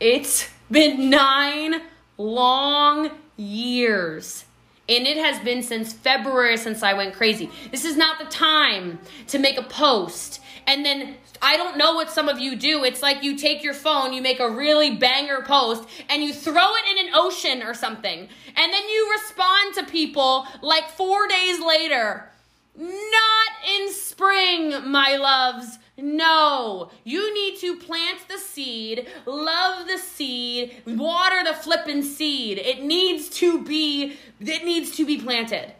It's 0.00 0.48
been 0.70 1.10
nine 1.10 1.82
long 2.16 3.10
years 3.36 4.46
and 4.88 5.06
it 5.06 5.16
has 5.16 5.42
been 5.44 5.62
since 5.62 5.92
February 5.92 6.56
since 6.56 6.82
I 6.82 6.94
went 6.94 7.14
crazy. 7.14 7.50
This 7.70 7.84
is 7.84 7.96
not 7.96 8.18
the 8.18 8.26
time 8.26 8.98
to 9.28 9.38
make 9.38 9.58
a 9.58 9.62
post. 9.62 10.40
And 10.66 10.84
then 10.84 11.16
I 11.42 11.56
don't 11.56 11.76
know 11.76 11.94
what 11.94 12.10
some 12.10 12.28
of 12.28 12.38
you 12.38 12.56
do. 12.56 12.84
It's 12.84 13.02
like 13.02 13.22
you 13.22 13.36
take 13.36 13.62
your 13.62 13.74
phone, 13.74 14.12
you 14.12 14.22
make 14.22 14.40
a 14.40 14.50
really 14.50 14.96
banger 14.96 15.42
post, 15.42 15.88
and 16.08 16.22
you 16.22 16.32
throw 16.32 16.54
it 16.74 16.98
in 16.98 17.08
an 17.08 17.14
ocean 17.14 17.62
or 17.62 17.74
something. 17.74 18.28
And 18.56 18.72
then 18.72 18.88
you 18.88 19.12
respond 19.12 19.74
to 19.74 19.84
people 19.84 20.46
like 20.62 20.88
four 20.88 21.26
days 21.28 21.60
later. 21.60 22.30
Not 22.78 23.70
in 23.78 23.92
spring, 23.92 24.90
my 24.90 25.16
loves. 25.16 25.78
No, 25.98 26.90
you 27.04 27.32
need 27.32 27.58
to 27.60 27.76
plant 27.76 28.28
the 28.28 28.36
seed, 28.36 29.08
love 29.24 29.86
the 29.86 29.96
seed, 29.96 30.82
water 30.86 31.42
the 31.42 31.54
flippin' 31.54 32.02
seed. 32.02 32.58
It 32.58 32.82
needs 32.82 33.30
to 33.30 33.62
be 33.64 34.16
it 34.38 34.64
needs 34.64 34.94
to 34.96 35.06
be 35.06 35.18
planted. 35.18 35.72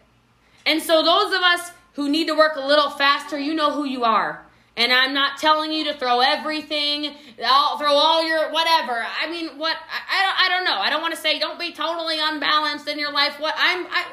And 0.64 0.83
so 0.83 1.02
those 1.02 1.35
of 1.35 1.42
us 1.42 1.70
who 1.94 2.09
need 2.09 2.29
to 2.29 2.35
work 2.35 2.57
a 2.57 2.66
little 2.66 2.90
faster, 2.90 3.38
you 3.38 3.52
know 3.55 3.72
who 3.72 3.85
you 3.85 4.05
are. 4.05 4.42
And 4.79 4.92
I'm 4.92 5.12
not 5.12 5.38
telling 5.38 5.72
you 5.72 5.85
to 5.85 5.94
throw 5.94 6.20
everything, 6.20 7.14
I'll 7.44 7.79
throw 7.79 7.92
all 7.92 8.26
your 8.26 8.50
whatever. 8.52 9.05
I 9.20 9.31
mean, 9.31 9.59
what 9.59 9.76
I, 9.76 10.18
I 10.18 10.22
don't 10.22 10.44
I 10.44 10.48
don't 10.48 10.64
know. 10.64 10.81
I 10.81 10.90
don't 10.90 11.02
want 11.02 11.14
to 11.14 11.20
say 11.20 11.38
don't 11.38 11.59
be 11.59 11.72
totally 11.72 12.18
unbalanced 12.18 12.88
in 12.88 12.98
your 12.98 13.12
life. 13.12 13.38
What 13.38 13.55
I'm 13.59 13.87
I, 13.90 14.05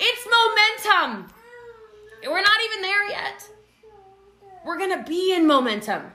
it's 0.00 0.26
momentum. 0.26 1.32
We're 2.24 2.42
not 2.42 2.60
even 2.66 2.82
there 2.82 3.08
yet. 3.08 3.48
We're 4.64 4.78
going 4.78 4.96
to 4.96 5.08
be 5.08 5.34
in 5.34 5.46
momentum. 5.46 6.12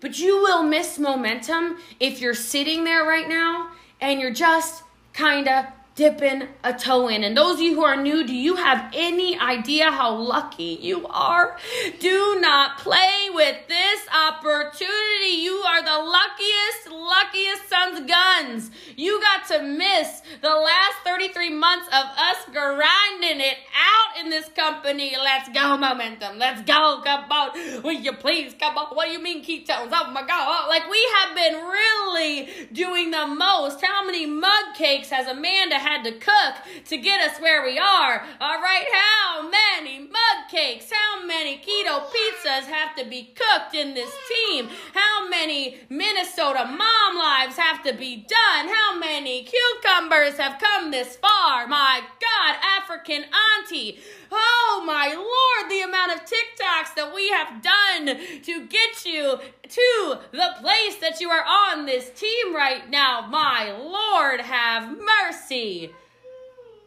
But 0.00 0.18
you 0.18 0.40
will 0.42 0.62
miss 0.62 0.98
momentum 0.98 1.78
if 1.98 2.20
you're 2.20 2.34
sitting 2.34 2.84
there 2.84 3.04
right 3.04 3.28
now 3.28 3.70
and 4.00 4.20
you're 4.20 4.32
just 4.32 4.84
kind 5.12 5.48
of 5.48 5.64
dipping 5.98 6.46
a 6.62 6.72
toe 6.72 7.08
in. 7.08 7.24
And 7.24 7.36
those 7.36 7.56
of 7.56 7.60
you 7.60 7.74
who 7.74 7.82
are 7.82 8.00
new, 8.00 8.24
do 8.24 8.32
you 8.32 8.54
have 8.54 8.88
any 8.94 9.36
idea 9.36 9.90
how 9.90 10.14
lucky 10.14 10.78
you 10.80 11.04
are? 11.08 11.58
Do 11.98 12.38
not 12.40 12.78
play 12.78 13.28
with 13.34 13.56
this 13.66 14.00
opportunity. 14.14 15.42
You 15.42 15.54
are 15.54 15.82
the 15.82 15.98
luckiest, 16.08 16.88
luckiest 16.92 17.68
sons 17.68 18.08
guns. 18.08 18.70
You 18.94 19.20
got 19.20 19.48
to 19.48 19.64
miss 19.64 20.22
the 20.40 20.54
last 20.54 20.98
33 21.04 21.50
months 21.50 21.88
of 21.88 22.04
us 22.16 22.36
grinding 22.52 23.40
it 23.40 23.58
out 23.74 24.24
in 24.24 24.30
this 24.30 24.48
company. 24.50 25.16
Let's 25.20 25.48
go, 25.48 25.76
momentum. 25.76 26.38
Let's 26.38 26.62
go. 26.62 27.00
Come 27.04 27.24
on. 27.28 27.82
Will 27.82 27.90
you 27.90 28.12
please 28.12 28.54
come 28.54 28.78
on? 28.78 28.94
What 28.94 29.06
do 29.06 29.12
you 29.12 29.22
mean 29.22 29.44
ketones? 29.44 29.90
Oh 29.92 30.12
my 30.12 30.24
God. 30.24 30.68
Like 30.68 30.88
we 30.88 31.08
have 31.16 31.34
been 31.34 31.54
really 31.54 32.68
doing 32.72 33.10
the 33.10 33.26
most. 33.26 33.84
How 33.84 34.06
many 34.06 34.26
mug 34.26 34.76
cakes 34.76 35.10
has 35.10 35.26
Amanda 35.26 35.76
had 35.76 35.87
to 35.96 36.12
cook 36.12 36.54
to 36.86 36.96
get 36.98 37.20
us 37.20 37.40
where 37.40 37.64
we 37.64 37.78
are. 37.78 38.22
All 38.40 38.60
right, 38.60 38.86
how 38.92 39.48
many 39.48 40.00
mug 40.00 40.48
cakes, 40.50 40.90
how 40.90 41.24
many 41.26 41.58
keto 41.58 42.04
pizzas 42.06 42.66
have 42.66 42.94
to 42.96 43.04
be 43.04 43.34
cooked 43.34 43.74
in 43.74 43.94
this 43.94 44.12
team? 44.28 44.68
How 44.94 45.28
many 45.28 45.78
Minnesota 45.88 46.64
mom 46.66 47.16
lives 47.16 47.56
have 47.56 47.82
to 47.84 47.92
be 47.92 48.16
done? 48.16 48.68
How 48.68 48.98
many 48.98 49.44
cucumbers 49.44 50.36
have 50.36 50.60
come 50.60 50.90
this 50.90 51.16
far? 51.16 51.66
My 51.66 52.00
God, 52.20 52.56
African 52.80 53.24
auntie. 53.56 53.98
Oh 54.30 54.82
my 54.86 55.14
Lord, 55.14 55.70
the 55.70 55.82
amount 55.82 56.12
of 56.12 56.20
TikToks 56.20 56.94
that 56.96 57.14
we 57.14 57.28
have 57.30 57.62
done 57.62 58.42
to 58.42 58.66
get 58.66 59.04
you 59.04 59.38
to 59.68 60.18
the 60.32 60.54
place 60.60 60.96
that 60.96 61.20
you 61.20 61.30
are 61.30 61.44
on 61.44 61.86
this 61.86 62.10
team 62.10 62.54
right 62.54 62.88
now. 62.88 63.26
My 63.28 63.72
Lord, 63.72 64.40
have 64.40 64.96
mercy. 64.98 65.92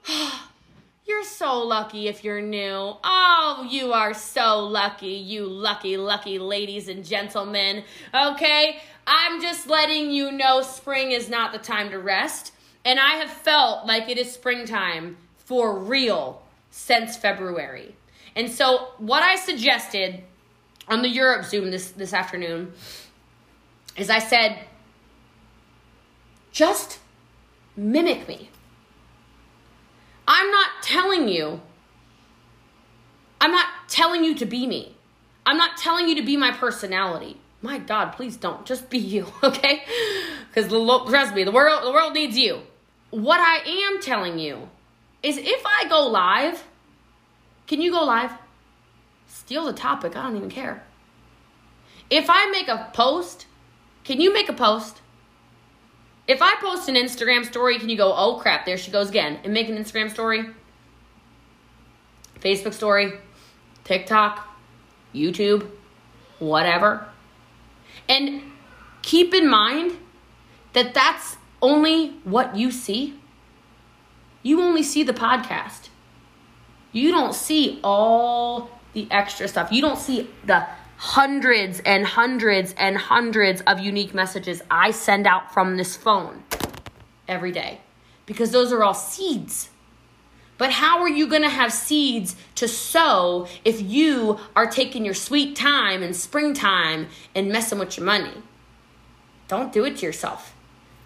You're 1.08 1.24
so 1.26 1.60
lucky 1.60 2.08
if 2.08 2.24
you're 2.24 2.42
new. 2.42 2.96
Oh, 3.04 3.68
you 3.70 3.92
are 3.92 4.14
so 4.14 4.60
lucky, 4.60 5.08
you 5.08 5.46
lucky, 5.46 5.98
lucky 5.98 6.38
ladies 6.38 6.88
and 6.88 7.04
gentlemen. 7.04 7.84
Okay? 8.14 8.80
I'm 9.08 9.42
just 9.42 9.68
letting 9.68 10.12
you 10.12 10.32
know 10.32 10.62
spring 10.62 11.12
is 11.12 11.28
not 11.28 11.52
the 11.54 11.58
time 11.58 11.90
to 11.90 11.98
rest. 11.98 12.54
And 12.86 13.00
I 13.00 13.16
have 13.16 13.32
felt 13.32 13.86
like 13.88 14.10
it 14.10 14.18
is 14.18 14.32
springtime 14.32 15.18
for 15.38 15.78
real 15.78 16.44
since 16.72 17.18
February. 17.18 17.96
And 18.36 18.50
so, 18.50 18.90
what 18.98 19.22
I 19.22 19.36
suggested 19.36 20.24
on 20.88 21.02
the 21.02 21.10
Europe 21.10 21.46
Zoom 21.46 21.70
this 21.70 21.92
this 21.92 22.14
afternoon 22.14 22.74
is 23.98 24.10
I 24.10 24.20
said, 24.20 24.58
just 26.52 27.00
mimic 27.76 28.28
me. 28.28 28.50
I'm 30.28 30.50
not 30.50 30.70
telling 30.82 31.28
you. 31.28 31.62
I'm 33.40 33.52
not 33.52 33.68
telling 33.88 34.24
you 34.24 34.36
to 34.36 34.46
be 34.46 34.68
me. 34.68 34.96
I'm 35.46 35.58
not 35.58 35.78
telling 35.78 36.08
you 36.08 36.16
to 36.16 36.22
be 36.22 36.38
my 36.38 36.52
personality. 36.52 37.38
My 37.62 37.80
God, 37.80 38.14
please 38.14 38.38
don't. 38.38 38.66
Just 38.66 38.90
be 38.90 38.98
you, 38.98 39.28
okay? 39.44 39.84
Because 40.48 40.70
trust 41.10 41.36
me, 41.36 41.44
the 41.44 41.52
world 41.52 41.84
the 41.84 41.92
world 41.92 42.14
needs 42.14 42.38
you. 42.38 42.62
What 43.10 43.40
I 43.40 43.58
am 43.92 44.02
telling 44.02 44.40
you 44.40 44.70
is 45.24 45.38
if 45.38 45.64
I 45.66 45.88
go 45.90 46.08
live, 46.08 46.64
can 47.68 47.82
you 47.82 47.92
go 47.92 48.04
live? 48.04 48.32
Steal 49.28 49.66
the 49.66 49.74
topic. 49.74 50.16
I 50.16 50.24
don't 50.24 50.36
even 50.36 50.50
care. 50.50 50.84
If 52.10 52.26
I 52.30 52.50
make 52.52 52.68
a 52.68 52.90
post, 52.94 53.46
can 54.04 54.20
you 54.20 54.34
make 54.34 54.50
a 54.50 54.54
post? 54.54 55.02
If 56.28 56.42
I 56.42 56.56
post 56.60 56.90
an 56.90 56.96
Instagram 56.96 57.46
story, 57.46 57.80
can 57.80 57.90
you 57.90 57.98
go, 57.98 58.14
oh 58.16 58.40
crap, 58.40 58.66
there 58.66 58.78
she 58.78 58.92
goes 58.92 59.10
again, 59.10 59.40
and 59.44 59.54
make 59.54 59.70
an 59.70 59.78
Instagram 59.78 60.10
story? 60.10 60.46
Facebook 62.40 62.74
story, 62.74 63.14
TikTok, 63.84 64.48
YouTube, 65.14 65.70
whatever. 66.40 67.08
And 68.10 68.42
keep 69.02 69.34
in 69.34 69.50
mind 69.50 69.98
that 70.74 70.94
that's 70.94 71.38
only 71.62 72.10
what 72.24 72.56
you 72.56 72.72
see. 72.72 73.20
You 74.44 74.62
only 74.62 74.84
see 74.84 75.04
the 75.04 75.14
podcast. 75.14 75.90
You 76.92 77.12
don't 77.12 77.34
see 77.34 77.80
all 77.84 78.70
the 78.94 79.08
extra 79.12 79.48
stuff. 79.48 79.72
You 79.72 79.82
don't 79.82 80.00
see 80.00 80.30
the 80.46 80.68
hundreds 80.98 81.80
and 81.80 82.06
hundreds 82.06 82.74
and 82.78 82.98
hundreds 82.98 83.62
of 83.62 83.80
unique 83.80 84.14
messages 84.14 84.62
I 84.70 84.92
send 84.92 85.26
out 85.26 85.54
from 85.54 85.78
this 85.78 85.96
phone 85.96 86.44
every 87.28 87.52
day 87.52 87.82
because 88.26 88.52
those 88.52 88.72
are 88.72 88.84
all 88.84 88.94
seeds. 88.94 89.70
But 90.58 90.72
how 90.72 91.02
are 91.02 91.10
you 91.10 91.28
going 91.28 91.42
to 91.42 91.50
have 91.50 91.74
seeds 91.74 92.36
to 92.56 92.68
sow 92.68 93.48
if 93.66 93.82
you 93.82 94.40
are 94.56 94.68
taking 94.68 95.04
your 95.04 95.16
sweet 95.16 95.56
time 95.56 96.04
in 96.04 96.14
springtime 96.14 97.08
and 97.34 97.50
messing 97.50 97.80
with 97.80 97.98
your 97.98 98.06
money? 98.06 98.44
Don't 99.48 99.74
do 99.74 99.86
it 99.86 99.98
to 99.98 100.06
yourself. 100.06 100.56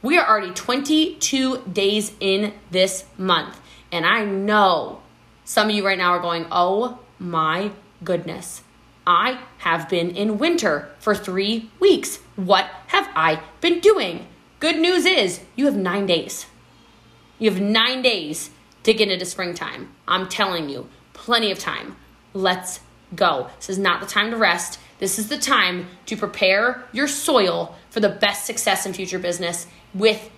We 0.02 0.18
are 0.18 0.28
already 0.28 0.54
22 0.54 1.64
days 1.72 2.14
in 2.20 2.54
this 2.72 3.06
month. 3.18 3.60
And 3.92 4.06
I 4.06 4.26
know 4.26 5.02
some 5.44 5.70
of 5.70 5.76
you 5.76 5.86
right 5.86 5.98
now 5.98 6.12
are 6.12 6.20
going, 6.20 6.46
oh 6.52 7.00
my 7.20 7.72
goodness. 8.04 8.62
I 9.08 9.40
have 9.60 9.88
been 9.88 10.10
in 10.10 10.38
winter 10.38 10.90
for 11.00 11.14
three 11.14 11.70
weeks. 11.80 12.18
What 12.36 12.66
have 12.88 13.08
I 13.16 13.42
been 13.62 13.80
doing? 13.80 14.28
Good 14.60 14.78
news 14.78 15.06
is 15.06 15.42
you 15.56 15.66
have 15.66 15.76
nine 15.76 16.06
days. 16.08 16.48
You 17.38 17.52
have 17.52 17.62
nine 17.62 18.02
days 18.02 18.50
to 18.84 18.94
get 18.94 19.12
into 19.12 19.26
springtime. 19.26 19.94
I'm 20.08 20.28
telling 20.28 20.70
you, 20.70 20.90
plenty 21.14 21.52
of 21.52 21.60
time. 21.60 21.96
Let's 22.34 22.80
go. 23.16 23.50
This 23.58 23.70
is 23.70 23.78
not 23.78 24.02
the 24.02 24.08
time 24.08 24.32
to 24.32 24.38
rest. 24.38 24.80
This 25.00 25.20
is 25.20 25.28
the 25.28 25.38
time 25.38 25.88
to 26.06 26.16
prepare 26.16 26.86
your 26.92 27.08
soil 27.08 27.76
for 27.96 28.02
the 28.02 28.10
best 28.10 28.46
success 28.46 28.86
in 28.86 28.92
future 28.92 29.18
business 29.18 29.68
with 29.94 30.30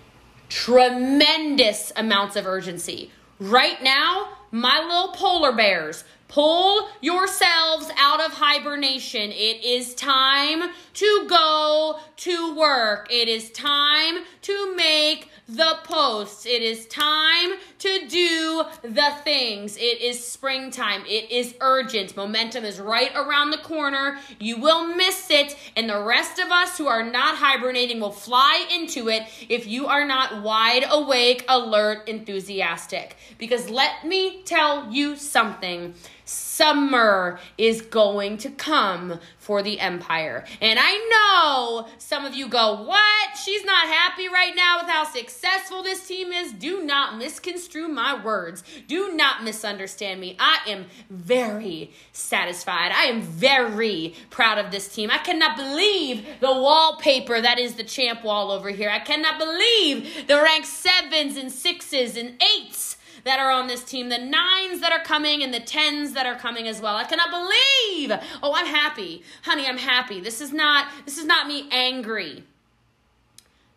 tremendous 0.48 1.90
amounts 1.96 2.36
of 2.36 2.46
urgency. 2.46 3.10
Right 3.40 3.82
now, 3.82 4.28
my 4.52 4.78
little 4.78 5.08
polar 5.08 5.50
bears, 5.50 6.04
pull 6.28 6.88
yourselves 7.00 7.90
out 7.98 8.20
of 8.20 8.32
hibernation. 8.32 9.30
It 9.32 9.64
is 9.64 9.94
time 9.94 10.70
to 10.94 11.26
go 11.28 11.98
to 12.16 12.54
work. 12.54 13.08
It 13.10 13.28
is 13.28 13.50
time 13.50 14.24
to 14.42 14.76
make 14.76 15.30
the 15.48 15.78
posts. 15.84 16.44
It 16.44 16.62
is 16.62 16.86
time 16.86 17.52
to 17.78 18.06
do 18.08 18.64
the 18.82 19.14
things. 19.24 19.76
It 19.78 20.02
is 20.02 20.22
springtime. 20.22 21.02
It 21.06 21.30
is 21.30 21.54
urgent. 21.60 22.16
Momentum 22.16 22.64
is 22.64 22.78
right 22.78 23.10
around 23.14 23.50
the 23.50 23.58
corner. 23.58 24.18
You 24.38 24.58
will 24.58 24.94
miss 24.94 25.30
it, 25.30 25.56
and 25.74 25.88
the 25.88 26.02
rest 26.02 26.38
of 26.38 26.50
us 26.50 26.76
who 26.76 26.86
are 26.86 27.02
not 27.02 27.36
hibernating 27.36 27.98
will 27.98 28.10
fly 28.10 28.66
into 28.70 29.08
it 29.08 29.22
if 29.48 29.66
you 29.66 29.86
are 29.86 30.04
not 30.04 30.42
wide 30.42 30.84
awake, 30.90 31.44
alert, 31.48 32.06
enthusiastic. 32.08 33.16
Because 33.38 33.70
let 33.70 34.06
me 34.06 34.42
tell 34.42 34.92
you 34.92 35.16
something 35.16 35.94
summer 36.28 37.38
is 37.56 37.80
going 37.80 38.36
to 38.38 38.50
come 38.50 39.18
for 39.38 39.62
the 39.62 39.80
Empire. 39.80 40.44
And 40.60 40.78
I 40.80 41.08
know 41.08 41.88
some 41.98 42.26
of 42.26 42.34
you 42.34 42.48
go, 42.48 42.82
What? 42.82 43.38
She's 43.42 43.64
not 43.64 43.86
happy 43.86 44.28
right 44.28 44.54
now 44.54 44.80
with 44.80 44.90
how 44.90 45.04
successful 45.04 45.82
this 45.82 46.06
team 46.06 46.32
is. 46.32 46.52
Do 46.52 46.82
not 46.82 47.16
misconstrue 47.16 47.88
my 47.88 48.22
words. 48.22 48.62
Do 48.86 49.14
not 49.14 49.42
misunderstand 49.42 50.20
me. 50.20 50.36
I 50.38 50.58
am 50.66 50.86
very 51.08 51.92
satisfied. 52.12 52.92
I 52.92 53.04
am 53.04 53.22
very 53.22 54.14
proud 54.28 54.58
of 54.58 54.70
this 54.70 54.88
team. 54.94 55.10
I 55.10 55.18
cannot 55.18 55.56
believe 55.56 56.26
the 56.40 56.52
wallpaper 56.52 57.40
that 57.40 57.58
is 57.58 57.74
the 57.74 57.84
champ 57.84 58.22
wall 58.22 58.50
over 58.50 58.68
here. 58.68 58.90
I 58.90 58.98
cannot 58.98 59.38
believe 59.38 60.26
the 60.26 60.42
rank 60.42 60.66
sevens 60.66 61.36
and 61.36 61.50
sixes 61.50 62.16
and 62.16 62.42
eights 62.42 62.97
that 63.28 63.38
are 63.38 63.50
on 63.50 63.66
this 63.66 63.84
team, 63.84 64.08
the 64.08 64.16
nines 64.16 64.80
that 64.80 64.90
are 64.90 65.04
coming, 65.04 65.42
and 65.42 65.52
the 65.52 65.60
tens 65.60 66.14
that 66.14 66.24
are 66.24 66.34
coming 66.34 66.66
as 66.66 66.80
well. 66.80 66.96
I 66.96 67.04
cannot 67.04 67.30
believe. 67.30 68.10
Oh, 68.42 68.54
I'm 68.54 68.64
happy. 68.64 69.22
Honey, 69.42 69.66
I'm 69.66 69.76
happy. 69.76 70.18
This 70.18 70.40
is 70.40 70.50
not 70.50 70.88
this 71.04 71.18
is 71.18 71.26
not 71.26 71.46
me 71.46 71.68
angry. 71.70 72.44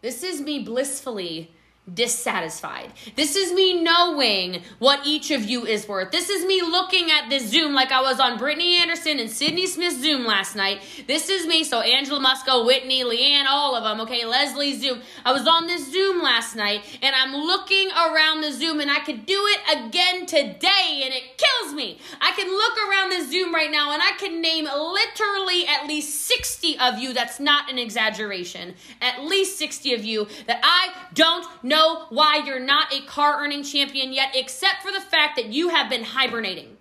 This 0.02 0.24
is 0.24 0.40
me 0.40 0.64
blissfully 0.64 1.52
dissatisfied. 1.92 2.92
This 3.16 3.36
is 3.36 3.52
me 3.52 3.82
knowing 3.82 4.62
what 4.78 5.06
each 5.06 5.32
of 5.32 5.44
you 5.44 5.66
is 5.66 5.88
worth. 5.88 6.12
This 6.12 6.30
is 6.30 6.46
me 6.46 6.62
looking 6.62 7.10
at 7.10 7.30
this 7.30 7.50
Zoom 7.50 7.74
like 7.74 7.92
I 7.92 8.02
was 8.02 8.20
on 8.20 8.38
Brittany 8.38 8.78
Anderson 8.78 9.20
and 9.20 9.30
Sydney 9.30 9.66
Smith 9.66 10.00
Zoom 10.00 10.26
last 10.26 10.56
night. 10.56 10.82
This 11.08 11.28
is 11.28 11.48
me. 11.48 11.64
So 11.64 11.82
Angela 11.82 12.20
Musco, 12.20 12.66
Whitney, 12.66 13.04
Leanne, 13.04 13.46
all 13.50 13.76
of 13.76 13.84
them. 13.84 14.00
Okay, 14.02 14.26
Leslie 14.26 14.78
Zoom. 14.78 15.02
I 15.26 15.34
was 15.34 15.48
on 15.48 15.66
this 15.66 15.92
Zoom 15.92 16.22
last 16.22 16.56
night 16.56 16.84
and 17.02 17.16
I'm 17.16 17.34
looking 17.36 17.90
around 17.90 18.42
the 18.42 18.52
Zoom 18.52 18.80
and 18.80 18.92
I 18.92 19.00
could 19.00 19.26
do 19.26 19.42
it 19.48 19.86
again 19.88 20.28
today 20.28 21.02
and 21.04 21.14
it 21.14 21.38
kills 21.38 21.74
me. 21.74 22.00
I 22.22 22.32
can 22.34 22.48
look 22.48 22.78
around 22.90 23.10
the 23.10 23.32
Zoom 23.32 23.54
right 23.54 23.72
now 23.72 23.92
and 23.92 24.02
I 24.02 24.12
can 24.18 24.40
name 24.40 24.66
literally 24.66 25.68
at 25.68 25.88
least 25.88 26.28
60 26.28 26.78
of 26.78 27.00
you. 27.00 27.12
That's 27.14 27.40
not 27.40 27.72
an 27.72 27.80
exaggeration. 27.80 28.76
At 29.02 29.24
least 29.24 29.58
60 29.58 29.96
of 29.96 30.06
you 30.06 30.28
that 30.46 30.62
I 30.64 30.94
don't 31.14 31.48
know 31.64 31.71
why 32.10 32.44
you're 32.46 32.60
not 32.60 32.94
a 32.94 33.02
car 33.02 33.44
earning 33.44 33.64
champion 33.64 34.14
yet, 34.14 34.36
except 34.36 34.84
for 34.84 34.92
the 34.92 35.02
fact 35.02 35.36
that 35.36 35.48
you 35.48 35.70
have 35.70 35.90
been 35.90 36.04
hibernating. 36.04 36.78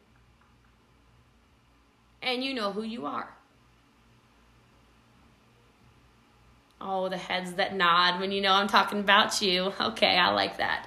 And 2.22 2.44
you 2.44 2.52
know 2.52 2.72
who 2.72 2.82
you 2.82 3.06
are. 3.06 3.34
Oh, 6.80 7.08
the 7.08 7.16
heads 7.16 7.54
that 7.54 7.74
nod 7.74 8.20
when 8.20 8.32
you 8.32 8.40
know 8.40 8.52
I'm 8.52 8.68
talking 8.68 9.00
about 9.00 9.40
you. 9.42 9.72
Okay, 9.80 10.16
I 10.16 10.30
like 10.32 10.58
that. 10.58 10.86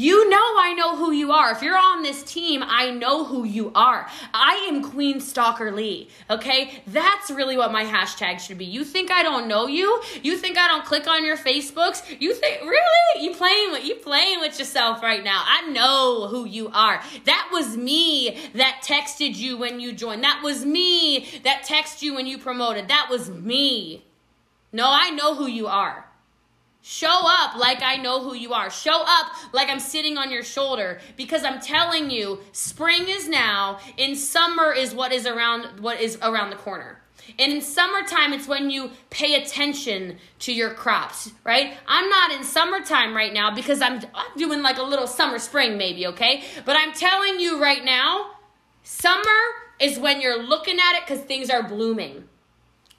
You 0.00 0.30
know 0.30 0.38
I 0.38 0.72
know 0.72 0.96
who 0.96 1.12
you 1.12 1.30
are. 1.30 1.52
If 1.52 1.60
you're 1.60 1.76
on 1.76 2.02
this 2.02 2.22
team, 2.22 2.64
I 2.66 2.90
know 2.90 3.22
who 3.22 3.44
you 3.44 3.70
are. 3.74 4.08
I 4.32 4.66
am 4.70 4.82
Queen 4.82 5.20
Stalker 5.20 5.70
Lee. 5.70 6.08
Okay? 6.30 6.82
That's 6.86 7.30
really 7.30 7.58
what 7.58 7.70
my 7.70 7.84
hashtag 7.84 8.40
should 8.40 8.56
be. 8.56 8.64
You 8.64 8.82
think 8.82 9.10
I 9.10 9.22
don't 9.22 9.46
know 9.46 9.66
you? 9.66 10.00
You 10.22 10.38
think 10.38 10.56
I 10.56 10.68
don't 10.68 10.86
click 10.86 11.06
on 11.06 11.22
your 11.22 11.36
Facebooks? 11.36 12.02
You 12.18 12.32
think 12.32 12.62
really? 12.62 13.26
You 13.26 13.34
playing 13.34 13.72
with 13.72 13.84
you 13.84 13.96
playing 13.96 14.40
with 14.40 14.58
yourself 14.58 15.02
right 15.02 15.22
now. 15.22 15.44
I 15.46 15.68
know 15.68 16.28
who 16.28 16.46
you 16.46 16.70
are. 16.72 17.02
That 17.26 17.50
was 17.52 17.76
me 17.76 18.38
that 18.54 18.80
texted 18.82 19.36
you 19.36 19.58
when 19.58 19.80
you 19.80 19.92
joined. 19.92 20.24
That 20.24 20.40
was 20.42 20.64
me 20.64 21.28
that 21.44 21.66
texted 21.66 22.00
you 22.00 22.14
when 22.14 22.26
you 22.26 22.38
promoted. 22.38 22.88
That 22.88 23.08
was 23.10 23.28
me. 23.28 24.06
No, 24.72 24.86
I 24.86 25.10
know 25.10 25.34
who 25.34 25.46
you 25.46 25.66
are. 25.66 26.09
Show 26.82 27.20
up 27.24 27.56
like 27.56 27.82
I 27.82 27.96
know 27.96 28.22
who 28.22 28.34
you 28.34 28.54
are. 28.54 28.70
Show 28.70 29.02
up 29.02 29.26
like 29.52 29.68
I'm 29.68 29.80
sitting 29.80 30.16
on 30.16 30.30
your 30.30 30.42
shoulder 30.42 31.00
because 31.16 31.44
I'm 31.44 31.60
telling 31.60 32.10
you, 32.10 32.40
spring 32.52 33.04
is 33.06 33.28
now 33.28 33.80
and 33.98 34.16
summer 34.16 34.72
is 34.72 34.94
what 34.94 35.12
is 35.12 35.26
around 35.26 35.80
what 35.80 36.00
is 36.00 36.18
around 36.22 36.50
the 36.50 36.56
corner. 36.56 37.00
And 37.38 37.52
in 37.52 37.60
summertime, 37.60 38.32
it's 38.32 38.48
when 38.48 38.70
you 38.70 38.90
pay 39.10 39.34
attention 39.34 40.16
to 40.40 40.52
your 40.52 40.72
crops, 40.72 41.30
right? 41.44 41.74
I'm 41.86 42.08
not 42.08 42.32
in 42.32 42.42
summertime 42.42 43.14
right 43.14 43.32
now 43.32 43.54
because 43.54 43.82
I'm, 43.82 44.00
I'm 44.14 44.36
doing 44.36 44.62
like 44.62 44.78
a 44.78 44.82
little 44.82 45.06
summer 45.06 45.38
spring, 45.38 45.76
maybe, 45.76 46.06
okay? 46.08 46.42
But 46.64 46.76
I'm 46.76 46.92
telling 46.92 47.38
you 47.38 47.60
right 47.60 47.84
now, 47.84 48.32
summer 48.82 49.22
is 49.78 49.98
when 49.98 50.20
you're 50.20 50.42
looking 50.42 50.78
at 50.78 50.96
it 50.96 51.06
because 51.06 51.22
things 51.24 51.50
are 51.50 51.62
blooming 51.62 52.24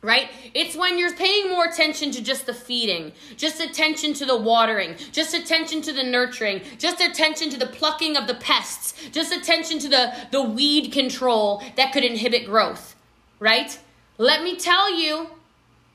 right? 0.01 0.29
It's 0.53 0.75
when 0.75 0.97
you're 0.97 1.15
paying 1.15 1.49
more 1.49 1.65
attention 1.65 2.11
to 2.11 2.23
just 2.23 2.45
the 2.45 2.53
feeding, 2.53 3.11
just 3.37 3.61
attention 3.61 4.13
to 4.15 4.25
the 4.25 4.37
watering, 4.37 4.95
just 5.11 5.33
attention 5.35 5.81
to 5.83 5.93
the 5.93 6.03
nurturing, 6.03 6.61
just 6.79 7.01
attention 7.01 7.49
to 7.51 7.57
the 7.57 7.67
plucking 7.67 8.17
of 8.17 8.27
the 8.27 8.35
pests, 8.35 8.95
just 9.11 9.31
attention 9.31 9.77
to 9.79 9.87
the, 9.87 10.13
the 10.31 10.41
weed 10.41 10.91
control 10.91 11.61
that 11.75 11.93
could 11.93 12.03
inhibit 12.03 12.45
growth, 12.45 12.95
right? 13.39 13.77
let 14.21 14.43
me 14.43 14.55
tell 14.55 14.93
you, 14.93 15.31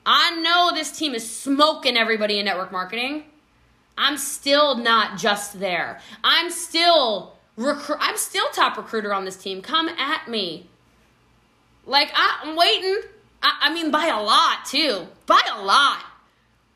I 0.04 0.34
know 0.40 0.72
this 0.74 0.90
team 0.90 1.14
is 1.14 1.30
smoking 1.30 1.96
everybody 1.96 2.40
in 2.40 2.44
network 2.44 2.72
marketing. 2.72 3.22
I'm 3.96 4.18
still 4.18 4.76
not 4.76 5.16
just 5.16 5.60
there. 5.60 6.00
I'm 6.24 6.50
still 6.50 7.36
recruit. 7.56 7.98
I'm 8.00 8.16
still 8.16 8.46
top 8.52 8.76
recruiter 8.76 9.14
on 9.14 9.24
this 9.24 9.36
team. 9.36 9.62
Come 9.62 9.88
at 9.88 10.28
me. 10.28 10.68
Like 11.86 12.10
I, 12.14 12.40
am 12.44 12.56
waiting. 12.56 13.00
I, 13.42 13.58
I 13.62 13.74
mean, 13.74 13.90
by 13.90 14.06
a 14.06 14.20
lot 14.20 14.64
too. 14.64 15.06
By 15.26 15.40
a 15.54 15.62
lot. 15.62 16.04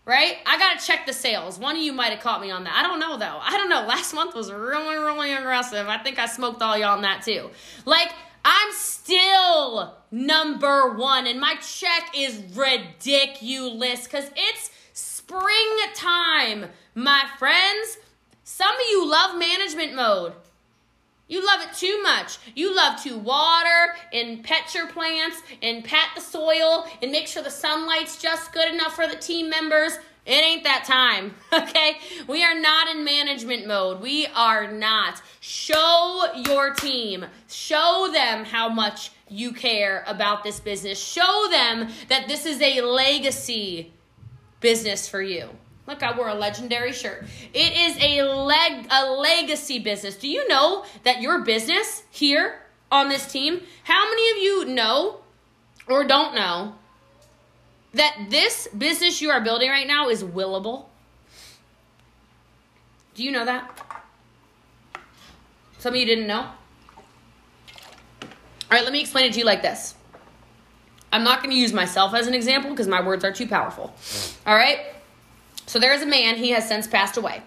Right? 0.04 0.38
I 0.46 0.58
gotta 0.58 0.84
check 0.84 1.06
the 1.06 1.12
sales. 1.12 1.58
One 1.58 1.76
of 1.76 1.82
you 1.82 1.92
might 1.92 2.12
have 2.12 2.20
caught 2.20 2.40
me 2.40 2.50
on 2.50 2.64
that. 2.64 2.74
I 2.74 2.82
don't 2.82 2.98
know 2.98 3.16
though. 3.16 3.38
I 3.40 3.52
don't 3.52 3.68
know. 3.68 3.82
Last 3.86 4.14
month 4.14 4.34
was 4.34 4.50
really, 4.50 4.96
really 4.96 5.32
aggressive. 5.32 5.88
I 5.88 5.98
think 5.98 6.18
I 6.18 6.26
smoked 6.26 6.62
all 6.62 6.76
y'all 6.76 6.96
on 6.96 7.02
that 7.02 7.22
too. 7.22 7.50
Like 7.84 8.10
I'm 8.44 8.72
still 8.72 9.94
number 10.10 10.94
one, 10.94 11.26
and 11.26 11.40
my 11.40 11.54
check 11.56 12.10
is 12.16 12.42
ridiculous 12.54 14.04
because 14.04 14.30
it's 14.34 14.70
springtime, 14.92 16.70
my 16.94 17.24
friends. 17.38 17.98
Some 18.44 18.74
of 18.74 18.82
you 18.90 19.08
love 19.08 19.38
management 19.38 19.94
mode. 19.94 20.32
You 21.30 21.46
love 21.46 21.60
it 21.62 21.72
too 21.72 22.02
much. 22.02 22.38
You 22.56 22.74
love 22.74 23.00
to 23.04 23.16
water 23.16 23.94
and 24.12 24.42
pet 24.42 24.74
your 24.74 24.88
plants 24.88 25.40
and 25.62 25.84
pat 25.84 26.08
the 26.16 26.20
soil 26.20 26.88
and 27.00 27.12
make 27.12 27.28
sure 27.28 27.40
the 27.40 27.50
sunlight's 27.50 28.20
just 28.20 28.52
good 28.52 28.68
enough 28.68 28.96
for 28.96 29.06
the 29.06 29.14
team 29.14 29.48
members. 29.48 29.92
It 30.26 30.32
ain't 30.44 30.64
that 30.64 30.84
time, 30.84 31.36
okay? 31.52 31.98
We 32.26 32.42
are 32.42 32.58
not 32.60 32.88
in 32.88 33.04
management 33.04 33.64
mode. 33.64 34.00
We 34.00 34.26
are 34.34 34.72
not. 34.72 35.22
Show 35.38 36.32
your 36.48 36.74
team, 36.74 37.24
show 37.48 38.10
them 38.12 38.44
how 38.44 38.68
much 38.68 39.12
you 39.28 39.52
care 39.52 40.02
about 40.08 40.42
this 40.42 40.58
business, 40.58 40.98
show 40.98 41.46
them 41.52 41.90
that 42.08 42.26
this 42.26 42.44
is 42.44 42.60
a 42.60 42.80
legacy 42.80 43.92
business 44.60 45.08
for 45.08 45.22
you. 45.22 45.48
Look, 45.90 46.04
I 46.04 46.16
wore 46.16 46.28
a 46.28 46.34
legendary 46.34 46.92
shirt. 46.92 47.24
It 47.52 47.76
is 47.76 47.96
a 48.00 48.22
leg 48.22 48.86
a 48.92 49.06
legacy 49.10 49.80
business. 49.80 50.14
Do 50.14 50.28
you 50.28 50.46
know 50.46 50.84
that 51.02 51.20
your 51.20 51.40
business 51.40 52.04
here 52.10 52.60
on 52.92 53.08
this 53.08 53.26
team, 53.30 53.60
how 53.82 54.08
many 54.08 54.30
of 54.30 54.36
you 54.36 54.64
know 54.72 55.16
or 55.88 56.04
don't 56.04 56.32
know 56.36 56.76
that 57.94 58.28
this 58.30 58.68
business 58.68 59.20
you 59.20 59.30
are 59.30 59.40
building 59.40 59.68
right 59.68 59.88
now 59.88 60.08
is 60.08 60.22
willable? 60.22 60.84
Do 63.16 63.24
you 63.24 63.32
know 63.32 63.44
that? 63.44 64.04
Some 65.78 65.94
of 65.94 65.98
you 65.98 66.06
didn't 66.06 66.28
know? 66.28 66.42
All 68.22 68.28
right, 68.70 68.84
let 68.84 68.92
me 68.92 69.00
explain 69.00 69.24
it 69.24 69.32
to 69.32 69.40
you 69.40 69.44
like 69.44 69.62
this. 69.62 69.96
I'm 71.12 71.24
not 71.24 71.42
going 71.42 71.50
to 71.50 71.56
use 71.56 71.72
myself 71.72 72.14
as 72.14 72.28
an 72.28 72.34
example 72.34 72.70
because 72.70 72.86
my 72.86 73.04
words 73.04 73.24
are 73.24 73.32
too 73.32 73.48
powerful. 73.48 73.92
All 74.46 74.54
right? 74.54 74.78
So 75.70 75.78
there 75.78 75.94
is 75.94 76.02
a 76.02 76.06
man, 76.06 76.34
he 76.34 76.50
has 76.50 76.66
since 76.66 76.88
passed 76.88 77.16
away. 77.16 77.44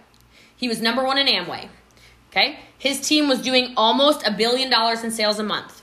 He 0.55 0.69
was 0.69 0.81
number 0.81 1.03
one 1.03 1.17
in 1.17 1.27
Amway. 1.27 1.67
Okay? 2.29 2.57
His 2.77 3.05
team 3.05 3.27
was 3.27 3.41
doing 3.41 3.73
almost 3.75 4.25
a 4.25 4.31
billion 4.31 4.69
dollars 4.69 5.03
in 5.03 5.11
sales 5.11 5.39
a 5.39 5.43
month. 5.43 5.81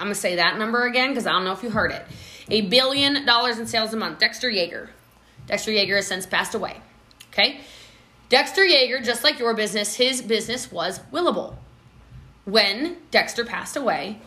I'm 0.00 0.06
going 0.06 0.14
to 0.14 0.20
say 0.20 0.34
that 0.34 0.58
number 0.58 0.84
again 0.84 1.10
because 1.10 1.28
I 1.28 1.30
don't 1.30 1.44
know 1.44 1.52
if 1.52 1.62
you 1.62 1.70
heard 1.70 1.92
it. 1.92 2.04
A 2.48 2.62
billion 2.62 3.24
dollars 3.24 3.60
in 3.60 3.68
sales 3.68 3.94
a 3.94 3.96
month. 3.96 4.18
Dexter 4.18 4.50
Yager. 4.50 4.90
Dexter 5.46 5.70
Yager 5.70 5.94
has 5.94 6.08
since 6.08 6.26
passed 6.26 6.56
away. 6.56 6.78
Okay? 7.32 7.60
Dexter 8.28 8.64
Yager, 8.64 8.98
just 8.98 9.22
like 9.22 9.38
your 9.38 9.54
business, 9.54 9.94
his 9.94 10.22
business 10.22 10.72
was 10.72 10.98
willable. 11.12 11.54
When 12.46 12.96
Dexter 13.12 13.44
passed 13.44 13.76
away, 13.76 14.18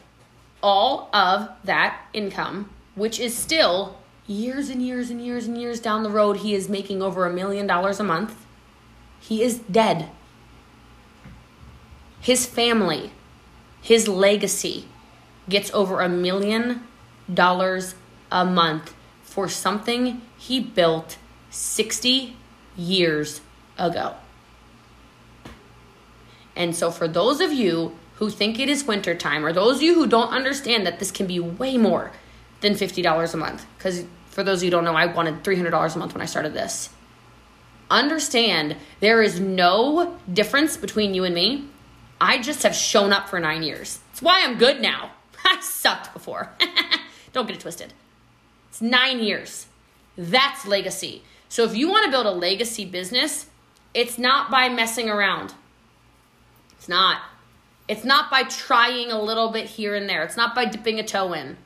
all 0.64 1.10
of 1.12 1.50
that 1.66 2.06
income, 2.14 2.70
which 2.96 3.20
is 3.20 3.38
still 3.38 3.98
years 4.28 4.70
and 4.70 4.82
years 4.82 5.10
and 5.10 5.24
years 5.24 5.48
and 5.48 5.60
years 5.60 5.80
down 5.80 6.04
the 6.04 6.10
road, 6.10 6.38
he 6.38 6.54
is 6.54 6.70
making 6.70 7.02
over 7.02 7.26
a 7.26 7.34
million 7.34 7.68
dollars 7.68 8.00
a 8.00 8.04
month. 8.04 8.46
He 9.20 9.44
is 9.44 9.60
dead. 9.60 10.10
His 12.20 12.46
family, 12.46 13.12
his 13.82 14.08
legacy 14.08 14.86
gets 15.50 15.74
over 15.74 16.02
a 16.02 16.10
million 16.10 16.84
dollars 17.32 17.96
a 18.32 18.46
month 18.46 18.94
for 19.24 19.48
something 19.50 20.22
he 20.38 20.60
built 20.60 21.18
60 21.50 22.36
years 22.78 23.42
ago. 23.78 24.16
And 26.56 26.76
so, 26.76 26.92
for 26.92 27.08
those 27.08 27.40
of 27.42 27.52
you 27.52 27.98
who 28.16 28.30
think 28.30 28.60
it 28.60 28.70
is 28.70 28.84
wintertime, 28.84 29.46
or 29.46 29.54
those 29.54 29.78
of 29.78 29.82
you 29.82 29.96
who 29.96 30.06
don't 30.06 30.30
understand 30.30 30.86
that 30.86 31.00
this 31.00 31.12
can 31.12 31.26
be 31.26 31.40
way 31.40 31.78
more 31.78 32.12
than 32.62 32.74
$50 32.74 33.34
a 33.34 33.38
month, 33.38 33.66
because 33.78 34.06
for 34.30 34.44
those 34.44 34.60
of 34.60 34.64
you 34.64 34.68
who 34.68 34.78
don't 34.78 34.86
know, 34.86 34.96
I 34.96 35.08
wanted 35.08 35.44
$300 35.44 35.96
a 35.96 36.00
month 36.00 36.14
when 36.14 36.22
I 36.22 36.26
started 36.26 36.54
this. 36.54 36.90
Understand 37.90 38.78
there 39.02 39.22
is 39.22 39.40
no 39.40 40.18
difference 40.32 40.78
between 40.78 41.14
you 41.14 41.26
and 41.26 41.36
me. 41.36 41.68
I 42.22 42.40
just 42.40 42.64
have 42.64 42.76
shown 42.76 43.12
up 43.12 43.28
for 43.28 43.40
nine 43.40 43.64
years. 43.64 44.00
It's 44.12 44.22
why 44.22 44.44
I'm 44.44 44.58
good 44.58 44.82
now. 44.82 45.12
I 45.46 45.60
sucked 45.60 46.14
before. 46.14 46.52
don't 47.34 47.48
get 47.48 47.58
it 47.58 47.62
twisted. 47.62 47.94
It's 48.70 48.82
nine 48.82 49.20
years. 49.20 49.68
That's 50.18 50.66
legacy. 50.66 51.24
So 51.50 51.64
if 51.66 51.76
you 51.76 51.90
want 51.90 52.06
to 52.06 52.12
build 52.12 52.26
a 52.26 52.32
legacy 52.32 52.86
business, 52.86 53.48
it's 53.94 54.18
not 54.18 54.50
by 54.50 54.70
messing 54.70 55.10
around. 55.10 55.54
It's 56.78 56.88
not. 56.88 57.22
It's 57.90 58.06
not 58.06 58.32
by 58.32 58.44
trying 58.44 59.12
a 59.12 59.22
little 59.22 59.50
bit 59.50 59.66
here 59.66 59.96
and 59.96 60.08
there. 60.08 60.24
It's 60.24 60.38
not 60.38 60.56
by 60.56 60.66
dipping 60.66 61.00
a 61.00 61.04
toe 61.04 61.34
in. 61.34 61.58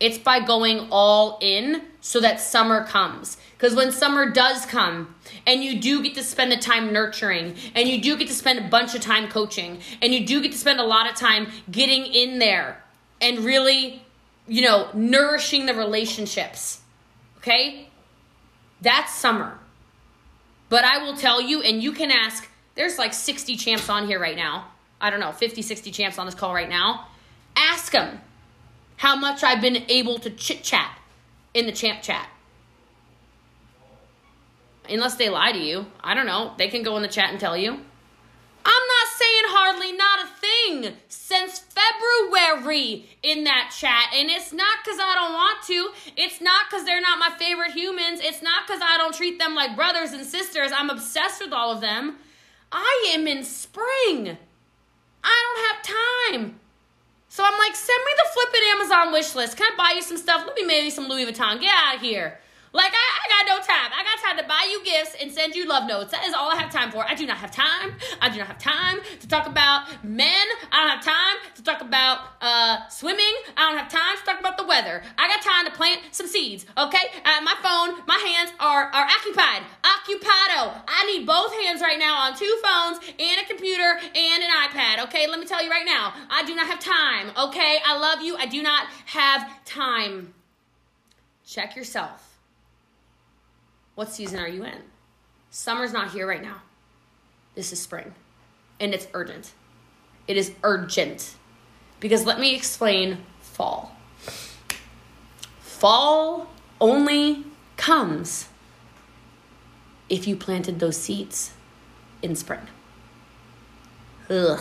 It's 0.00 0.18
by 0.18 0.40
going 0.40 0.88
all 0.90 1.38
in 1.42 1.82
so 2.00 2.20
that 2.20 2.40
summer 2.40 2.84
comes. 2.86 3.36
Because 3.52 3.74
when 3.74 3.92
summer 3.92 4.30
does 4.30 4.64
come, 4.64 5.14
and 5.46 5.62
you 5.62 5.78
do 5.78 6.02
get 6.02 6.14
to 6.14 6.22
spend 6.22 6.50
the 6.50 6.56
time 6.56 6.92
nurturing, 6.92 7.54
and 7.74 7.86
you 7.86 8.00
do 8.00 8.16
get 8.16 8.28
to 8.28 8.34
spend 8.34 8.58
a 8.58 8.68
bunch 8.68 8.94
of 8.94 9.02
time 9.02 9.28
coaching, 9.28 9.80
and 10.00 10.14
you 10.14 10.26
do 10.26 10.40
get 10.40 10.52
to 10.52 10.58
spend 10.58 10.80
a 10.80 10.84
lot 10.84 11.08
of 11.08 11.14
time 11.14 11.48
getting 11.70 12.06
in 12.06 12.38
there 12.38 12.82
and 13.20 13.40
really, 13.40 14.02
you 14.48 14.62
know, 14.62 14.88
nourishing 14.94 15.66
the 15.66 15.74
relationships, 15.74 16.80
okay? 17.36 17.88
That's 18.80 19.14
summer. 19.14 19.58
But 20.70 20.84
I 20.84 21.04
will 21.04 21.16
tell 21.16 21.42
you, 21.42 21.60
and 21.60 21.82
you 21.82 21.92
can 21.92 22.10
ask, 22.10 22.48
there's 22.76 22.96
like 22.96 23.12
60 23.12 23.56
champs 23.56 23.90
on 23.90 24.06
here 24.06 24.18
right 24.18 24.36
now. 24.36 24.68
I 25.02 25.10
don't 25.10 25.20
know, 25.20 25.32
50, 25.32 25.60
60 25.60 25.90
champs 25.90 26.18
on 26.18 26.24
this 26.24 26.34
call 26.34 26.54
right 26.54 26.68
now. 26.68 27.08
Ask 27.56 27.92
them 27.92 28.20
how 29.00 29.16
much 29.16 29.42
I've 29.42 29.62
been 29.62 29.82
able 29.88 30.18
to 30.18 30.28
chit 30.28 30.62
chat 30.62 30.98
in 31.54 31.64
the 31.64 31.72
champ 31.72 32.02
chat. 32.02 32.28
Unless 34.90 35.14
they 35.14 35.30
lie 35.30 35.52
to 35.52 35.58
you. 35.58 35.86
I 36.04 36.12
don't 36.12 36.26
know. 36.26 36.52
They 36.58 36.68
can 36.68 36.82
go 36.82 36.96
in 36.96 37.02
the 37.02 37.08
chat 37.08 37.30
and 37.30 37.40
tell 37.40 37.56
you. 37.56 37.70
I'm 37.70 37.78
not 38.66 39.08
saying 39.16 39.44
hardly 39.46 39.92
not 39.92 40.26
a 40.26 40.28
thing 40.28 40.96
since 41.08 41.60
February 41.60 43.08
in 43.22 43.44
that 43.44 43.74
chat. 43.74 44.12
And 44.14 44.28
it's 44.28 44.52
not 44.52 44.84
because 44.84 45.00
I 45.00 45.14
don't 45.14 45.32
want 45.32 45.62
to. 45.68 46.12
It's 46.18 46.42
not 46.42 46.66
because 46.68 46.84
they're 46.84 47.00
not 47.00 47.18
my 47.18 47.30
favorite 47.38 47.72
humans. 47.72 48.20
It's 48.22 48.42
not 48.42 48.66
because 48.66 48.82
I 48.84 48.98
don't 48.98 49.14
treat 49.14 49.38
them 49.38 49.54
like 49.54 49.76
brothers 49.76 50.12
and 50.12 50.26
sisters. 50.26 50.72
I'm 50.76 50.90
obsessed 50.90 51.40
with 51.40 51.54
all 51.54 51.72
of 51.72 51.80
them. 51.80 52.18
I 52.70 53.12
am 53.14 53.26
in 53.26 53.44
spring. 53.44 54.36
I 55.24 55.42
don't 55.46 56.36
have 56.36 56.42
time. 56.42 56.60
So 57.32 57.44
I'm 57.44 57.56
like, 57.58 57.76
send 57.76 57.98
me 58.04 58.12
the 58.16 58.28
flipping 58.34 58.60
Amazon 58.72 59.12
wish 59.12 59.36
list. 59.36 59.56
Can 59.56 59.72
I 59.72 59.76
buy 59.76 59.92
you 59.94 60.02
some 60.02 60.16
stuff? 60.16 60.42
Let 60.44 60.56
me 60.56 60.64
maybe 60.64 60.90
some 60.90 61.06
Louis 61.06 61.26
Vuitton. 61.26 61.60
Get 61.60 61.72
out 61.72 61.94
of 61.94 62.00
here. 62.00 62.40
Like, 62.72 62.92
I, 62.92 62.96
I 62.96 63.44
got 63.44 63.58
no 63.58 63.58
time. 63.66 63.90
I 63.90 64.04
got 64.04 64.22
time 64.22 64.36
to 64.38 64.46
buy 64.46 64.68
you 64.70 64.84
gifts 64.84 65.16
and 65.20 65.32
send 65.32 65.56
you 65.56 65.66
love 65.66 65.88
notes. 65.88 66.12
That 66.12 66.24
is 66.24 66.34
all 66.34 66.50
I 66.50 66.56
have 66.56 66.70
time 66.70 66.92
for. 66.92 67.04
I 67.04 67.14
do 67.14 67.26
not 67.26 67.38
have 67.38 67.50
time. 67.50 67.94
I 68.20 68.28
do 68.28 68.38
not 68.38 68.46
have 68.46 68.58
time 68.58 69.00
to 69.18 69.28
talk 69.28 69.48
about 69.48 69.88
men. 70.04 70.46
I 70.70 70.82
don't 70.82 70.90
have 70.90 71.04
time 71.04 71.36
to 71.56 71.62
talk 71.64 71.80
about 71.80 72.18
uh, 72.40 72.86
swimming. 72.88 73.34
I 73.56 73.70
don't 73.70 73.78
have 73.78 73.90
time 73.90 74.16
to 74.18 74.24
talk 74.24 74.38
about 74.38 74.56
the 74.56 74.66
weather. 74.66 75.02
I 75.18 75.26
got 75.26 75.42
time 75.42 75.66
to 75.66 75.72
plant 75.72 76.00
some 76.12 76.28
seeds, 76.28 76.64
okay? 76.78 77.10
Uh, 77.24 77.40
my 77.42 77.54
phone, 77.58 78.06
my 78.06 78.18
hands 78.18 78.52
are, 78.60 78.84
are 78.84 79.06
occupied. 79.18 79.62
Occupado. 79.82 80.82
I 80.86 81.06
need 81.10 81.26
both 81.26 81.52
hands 81.62 81.80
right 81.80 81.98
now 81.98 82.22
on 82.22 82.36
two 82.36 82.56
phones 82.62 82.98
computer 83.98 84.18
and 84.18 84.42
an 84.42 84.50
iPad, 84.50 85.04
okay? 85.04 85.26
Let 85.26 85.40
me 85.40 85.46
tell 85.46 85.62
you 85.62 85.70
right 85.70 85.86
now. 85.86 86.14
I 86.30 86.44
do 86.44 86.54
not 86.54 86.66
have 86.66 86.80
time, 86.80 87.30
okay? 87.48 87.78
I 87.84 87.98
love 87.98 88.22
you. 88.22 88.36
I 88.36 88.46
do 88.46 88.62
not 88.62 88.86
have 89.06 89.64
time. 89.64 90.34
Check 91.44 91.76
yourself 91.76 92.30
what 94.00 94.10
season 94.10 94.40
are 94.40 94.48
you 94.48 94.64
in? 94.64 94.78
Summer's 95.50 95.92
not 95.92 96.12
here 96.12 96.26
right 96.26 96.40
now. 96.40 96.62
This 97.54 97.70
is 97.70 97.78
spring. 97.82 98.14
And 98.80 98.94
it's 98.94 99.06
urgent. 99.12 99.52
It 100.26 100.38
is 100.38 100.52
urgent. 100.62 101.34
Because 102.00 102.24
let 102.24 102.40
me 102.40 102.56
explain 102.56 103.18
fall. 103.40 103.94
Fall 105.60 106.48
only 106.80 107.44
comes 107.76 108.48
if 110.08 110.26
you 110.26 110.34
planted 110.34 110.80
those 110.80 110.96
seeds 110.96 111.52
in 112.22 112.34
spring. 112.34 112.68
Ugh. 114.30 114.60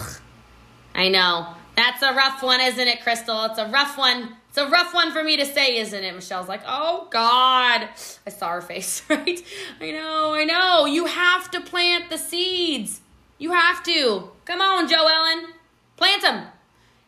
I 0.95 1.09
know. 1.09 1.53
That's 1.75 2.01
a 2.01 2.13
rough 2.13 2.43
one, 2.43 2.59
isn't 2.59 2.87
it, 2.87 3.01
Crystal? 3.01 3.45
It's 3.45 3.59
a 3.59 3.67
rough 3.67 3.97
one. 3.97 4.35
It's 4.49 4.57
a 4.57 4.67
rough 4.67 4.93
one 4.93 5.11
for 5.11 5.23
me 5.23 5.37
to 5.37 5.45
say, 5.45 5.77
isn't 5.77 6.03
it? 6.03 6.13
Michelle's 6.13 6.49
like, 6.49 6.61
oh 6.67 7.07
God. 7.11 7.87
I 8.27 8.29
saw 8.29 8.49
her 8.49 8.61
face, 8.61 9.03
right? 9.09 9.41
I 9.79 9.91
know, 9.91 10.33
I 10.33 10.43
know. 10.43 10.85
You 10.85 11.05
have 11.05 11.49
to 11.51 11.61
plant 11.61 12.09
the 12.09 12.17
seeds. 12.17 12.99
You 13.37 13.53
have 13.53 13.83
to. 13.83 14.29
Come 14.45 14.59
on, 14.59 14.89
Joe 14.89 15.07
Ellen. 15.07 15.53
Plant 15.95 16.23
them. 16.23 16.47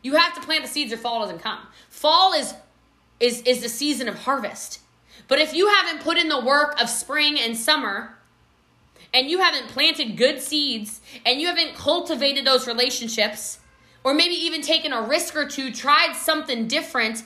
You 0.04 0.15
have 0.15 0.34
to 0.36 0.41
plant 0.41 0.63
the 0.63 0.69
seeds 0.69 0.93
or 0.93 0.97
fall 0.97 1.21
doesn't 1.21 1.39
come. 1.39 1.60
Fall 1.89 2.34
is 2.34 2.54
is 3.19 3.41
is 3.41 3.62
the 3.62 3.69
season 3.69 4.08
of 4.08 4.19
harvest. 4.19 4.80
But 5.28 5.39
if 5.39 5.54
you 5.54 5.67
haven't 5.67 6.02
put 6.02 6.17
in 6.17 6.30
the 6.30 6.39
work 6.39 6.82
of 6.82 6.89
spring 6.89 7.39
and 7.39 7.56
summer, 7.56 8.15
and 9.13 9.30
you 9.30 9.39
haven't 9.39 9.67
planted 9.67 10.17
good 10.17 10.41
seeds, 10.41 11.02
and 11.26 11.41
you 11.41 11.47
haven't 11.47 11.76
cultivated 11.76 12.45
those 12.45 12.67
relationships, 12.67 13.60
or 14.04 14.13
maybe 14.13 14.36
even 14.36 14.62
taken 14.62 14.93
a 14.93 15.02
risk 15.02 15.36
or 15.36 15.47
two, 15.47 15.71
tried 15.71 16.13
something 16.13 16.67
different, 16.67 17.24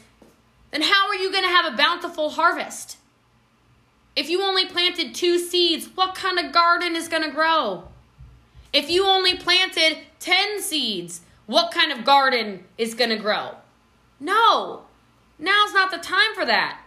then 0.72 0.82
how 0.82 1.08
are 1.08 1.16
you 1.16 1.32
going 1.32 1.44
to 1.44 1.50
have 1.50 1.72
a 1.72 1.78
bountiful 1.78 2.32
harvest? 2.32 2.98
If 4.16 4.30
you 4.30 4.42
only 4.42 4.66
planted 4.66 5.14
two 5.14 5.38
seeds, 5.40 5.90
what 5.96 6.16
kind 6.16 6.40
of 6.40 6.52
garden 6.52 6.96
is 6.96 7.08
going 7.08 7.24
to 7.24 7.32
grow? 7.32 7.86
If 8.74 8.90
you 8.90 9.06
only 9.06 9.38
planted 9.38 10.00
10 10.20 10.62
seeds, 10.62 11.22
what 11.46 11.72
kind 11.72 11.92
of 11.92 12.04
garden 12.04 12.66
is 12.78 12.94
going 12.94 13.10
to 13.10 13.18
grow? 13.18 13.52
No, 14.20 14.84
now's 15.38 15.74
not 15.74 15.92
the 15.92 15.98
time 15.98 16.34
for 16.34 16.46
that. 16.46 16.82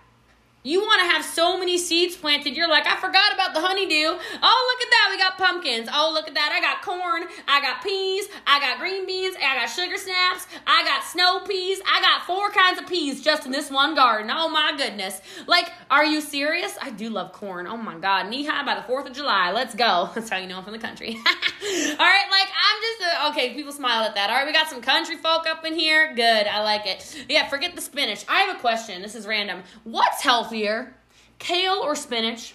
You 0.64 0.81
want 0.81 1.01
to 1.01 1.07
have 1.07 1.25
so 1.25 1.57
many 1.57 1.79
seeds 1.79 2.16
planted. 2.16 2.57
You're 2.57 2.68
like, 2.68 2.85
I 2.85 2.97
forgot 2.97 3.33
about 3.33 3.55
the 3.55 3.61
honeydew. 3.61 4.07
Oh, 4.42 4.77
look 4.77 4.83
at 4.83 4.90
that. 4.90 5.09
We 5.11 5.16
got 5.18 5.38
pumpkins. 5.38 5.88
Oh, 5.92 6.11
look 6.12 6.27
at 6.27 6.35
that. 6.35 6.51
I 6.53 6.61
got 6.61 6.83
corn. 6.83 7.23
I 7.47 7.61
got 7.61 7.81
peas. 7.81 8.27
I 8.44 8.59
got 8.59 8.81
green 8.81 9.07
beans. 9.07 9.37
I 9.37 9.55
got 9.55 9.66
sugar 9.66 9.97
snaps. 9.97 10.49
I 10.66 10.83
got 10.83 11.05
snow 11.05 11.40
peas. 11.47 11.81
I 11.87 12.01
got 12.01 12.27
four 12.27 12.51
kinds 12.51 12.81
of 12.81 12.88
peas 12.88 13.23
just 13.23 13.47
in 13.47 13.53
this 13.53 13.71
one 13.71 13.94
garden. 13.94 14.33
Oh, 14.35 14.49
my 14.49 14.75
goodness. 14.77 15.21
Like, 15.47 15.71
are 15.92 16.05
you 16.05 16.21
serious? 16.21 16.77
I 16.83 16.90
do 16.90 17.09
love 17.09 17.33
corn. 17.33 17.68
Oh, 17.68 17.77
my 17.77 17.97
God. 17.97 18.29
Knee 18.29 18.44
high 18.44 18.64
by 18.64 18.75
the 18.75 18.92
4th 18.92 19.07
of 19.07 19.12
July. 19.12 19.53
Let's 19.53 19.77
go. 19.77 20.11
That's 20.14 20.29
how 20.29 20.38
you 20.38 20.49
know 20.49 20.59
I'm 20.59 20.64
from 20.64 20.73
the 20.73 20.81
country. 20.81 21.16
All 21.25 22.07
right. 22.07 22.27
Like, 22.31 22.49
I'm 22.49 22.83
just, 22.83 23.03
uh, 23.03 23.31
okay, 23.31 23.55
people 23.55 23.73
smile 23.73 24.03
at 24.03 24.16
that. 24.16 24.29
All 24.29 24.35
right. 24.35 24.47
We 24.47 24.53
got 24.53 24.68
some 24.68 24.83
country 24.83 25.18
folk 25.18 25.47
up 25.47 25.64
in 25.64 25.75
here. 25.75 26.12
Good. 26.16 26.49
I 26.49 26.64
like 26.64 26.85
it. 26.85 27.25
Yeah, 27.29 27.49
forget 27.49 27.77
the 27.77 27.81
spinach. 27.81 28.25
I 28.29 28.40
have 28.40 28.57
a 28.57 28.59
question. 28.59 29.03
This 29.03 29.14
is 29.14 29.25
random. 29.25 29.62
What's 29.85 30.21
healthy? 30.21 30.48
Healthier, 30.49 30.95
kale 31.39 31.81
or 31.83 31.95
spinach? 31.95 32.55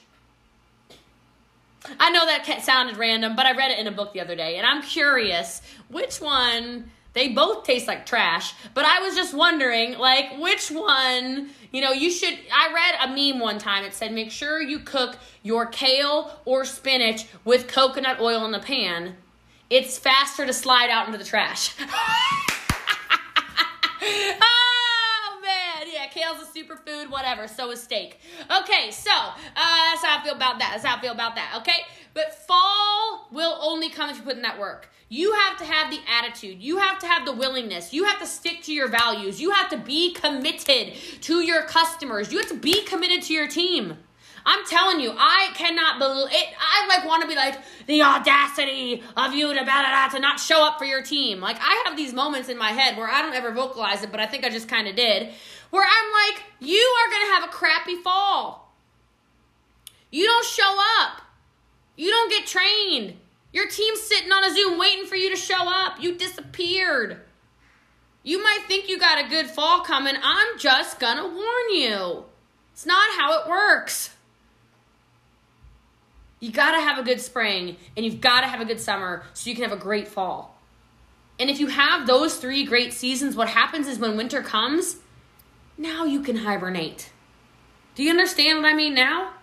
I 2.00 2.10
know 2.12 2.26
that 2.26 2.64
sounded 2.64 2.98
random, 2.98 3.36
but 3.36 3.46
I 3.46 3.56
read 3.56 3.70
it 3.72 3.78
in 3.78 3.86
a 3.88 3.92
book 3.92 4.14
the 4.14 4.22
other 4.22 4.36
day, 4.36 4.58
and 4.58 4.66
I'm 4.66 4.82
curious 4.82 5.62
which 5.90 6.22
one. 6.22 6.90
They 7.14 7.30
both 7.30 7.64
taste 7.64 7.88
like 7.88 8.08
trash, 8.08 8.56
but 8.74 8.86
I 8.86 9.02
was 9.02 9.16
just 9.16 9.36
wondering, 9.36 10.00
like, 10.00 10.40
which 10.40 10.72
one, 10.72 11.52
you 11.72 11.82
know, 11.82 11.92
you 11.92 12.10
should. 12.10 12.36
I 12.52 12.74
read 12.74 12.96
a 13.04 13.10
meme 13.16 13.40
one 13.40 13.60
time. 13.60 13.84
It 13.84 13.94
said, 13.94 14.12
make 14.12 14.32
sure 14.32 14.60
you 14.60 14.80
cook 14.80 15.18
your 15.44 15.68
kale 15.68 16.32
or 16.46 16.66
spinach 16.66 17.28
with 17.46 17.68
coconut 17.68 18.20
oil 18.20 18.44
in 18.46 18.52
the 18.52 18.60
pan. 18.60 19.18
It's 19.70 20.00
faster 20.00 20.48
to 20.48 20.54
slide 20.54 20.90
out 20.90 21.06
into 21.06 21.20
the 21.20 21.26
trash. 21.26 21.76
kale's 26.14 26.38
a 26.42 26.46
superfood, 26.46 27.10
whatever. 27.10 27.48
So 27.48 27.72
is 27.72 27.82
steak. 27.82 28.20
Okay, 28.62 28.92
so 28.92 29.12
uh, 29.12 29.34
that's 29.56 30.04
how 30.04 30.20
I 30.20 30.22
feel 30.24 30.36
about 30.36 30.60
that. 30.60 30.72
That's 30.74 30.86
how 30.86 30.98
I 30.98 31.02
feel 31.02 31.14
about 31.14 31.36
that. 31.36 31.56
Okay, 31.62 31.82
but 32.14 32.36
fall 32.36 33.28
will 33.32 33.58
only 33.62 33.90
come 33.90 34.10
if 34.10 34.18
you 34.18 34.24
put 34.24 34.36
in 34.36 34.42
that 34.44 34.60
work. 34.60 34.90
You 35.10 35.32
have 35.34 35.58
to 35.60 35.66
have 35.66 35.92
the 35.92 36.00
attitude. 36.10 36.62
You 36.62 36.78
have 36.80 36.98
to 37.00 37.08
have 37.08 37.26
the 37.26 37.34
willingness. 37.34 37.94
You 37.94 38.06
have 38.06 38.20
to 38.20 38.26
stick 38.26 38.64
to 38.64 38.74
your 38.74 38.88
values. 38.88 39.40
You 39.40 39.52
have 39.52 39.70
to 39.70 39.78
be 39.78 40.14
committed 40.14 40.96
to 41.22 41.42
your 41.42 41.64
customers. 41.64 42.32
You 42.32 42.40
have 42.40 42.48
to 42.50 42.58
be 42.58 42.84
committed 42.86 43.22
to 43.24 43.34
your 43.34 43.48
team. 43.48 43.98
I'm 44.46 44.66
telling 44.66 45.00
you, 45.00 45.14
I 45.16 45.52
cannot 45.54 46.00
believe 46.00 46.32
it. 46.32 46.48
I 46.60 46.88
like 46.88 47.06
want 47.06 47.22
to 47.22 47.28
be 47.28 47.36
like 47.36 47.58
the 47.86 48.02
audacity 48.02 49.04
of 49.16 49.34
you 49.34 49.54
to 49.54 49.64
blah, 49.64 49.64
blah, 49.64 49.90
blah, 49.90 50.08
to 50.10 50.20
not 50.20 50.40
show 50.40 50.66
up 50.66 50.78
for 50.78 50.86
your 50.86 51.02
team. 51.02 51.40
Like 51.40 51.58
I 51.62 51.84
have 51.86 51.96
these 51.96 52.14
moments 52.14 52.50
in 52.50 52.58
my 52.58 52.72
head 52.72 52.98
where 52.98 53.10
I 53.10 53.22
don't 53.22 53.36
ever 53.36 53.52
vocalize 53.52 54.04
it, 54.04 54.12
but 54.12 54.20
I 54.20 54.26
think 54.26 54.44
I 54.44 54.50
just 54.50 54.68
kind 54.68 54.88
of 54.88 54.96
did, 54.96 55.30
where 55.74 55.84
I'm 55.84 56.36
like, 56.36 56.44
you 56.60 56.78
are 56.78 57.12
gonna 57.12 57.34
have 57.34 57.46
a 57.46 57.52
crappy 57.52 57.96
fall. 57.96 58.72
You 60.12 60.24
don't 60.24 60.46
show 60.46 60.78
up. 61.02 61.24
You 61.96 62.12
don't 62.12 62.30
get 62.30 62.46
trained. 62.46 63.16
Your 63.52 63.68
team's 63.68 64.02
sitting 64.02 64.32
on 64.32 64.44
a 64.44 64.54
Zoom 64.54 64.78
waiting 64.78 65.08
for 65.08 65.16
you 65.16 65.32
to 65.32 65.36
show 65.36 65.68
up. 65.68 66.00
You 66.00 66.14
disappeared. 66.14 67.22
You 68.22 68.44
might 68.44 68.66
think 68.68 68.88
you 68.88 69.00
got 69.00 69.26
a 69.26 69.28
good 69.28 69.48
fall 69.48 69.82
coming. 69.82 70.14
I'm 70.22 70.60
just 70.60 71.00
gonna 71.00 71.28
warn 71.28 71.70
you. 71.72 72.26
It's 72.74 72.86
not 72.86 73.20
how 73.20 73.42
it 73.42 73.50
works. 73.50 74.12
You 76.40 76.52
gotta 76.52 76.82
have 76.82 77.00
a 77.00 77.04
good 77.04 77.20
spring 77.20 77.78
and 77.98 78.06
you've 78.06 78.22
gotta 78.22 78.46
have 78.46 78.62
a 78.62 78.66
good 78.66 78.80
summer 78.80 79.24
so 79.34 79.50
you 79.50 79.56
can 79.56 79.68
have 79.68 79.76
a 79.76 79.82
great 79.82 80.08
fall. 80.08 80.56
And 81.40 81.50
if 81.50 81.60
you 81.60 81.66
have 81.66 82.06
those 82.06 82.38
three 82.38 82.64
great 82.64 82.94
seasons, 82.94 83.36
what 83.36 83.50
happens 83.50 83.88
is 83.88 83.98
when 83.98 84.16
winter 84.16 84.44
comes, 84.44 84.98
now 85.78 86.06
you 86.06 86.22
can 86.22 86.38
hibernate. 86.38 87.12
Do 87.96 88.04
you 88.04 88.10
understand 88.10 88.62
what 88.62 88.72
I 88.72 88.76
mean 88.76 88.94
now? 88.94 89.34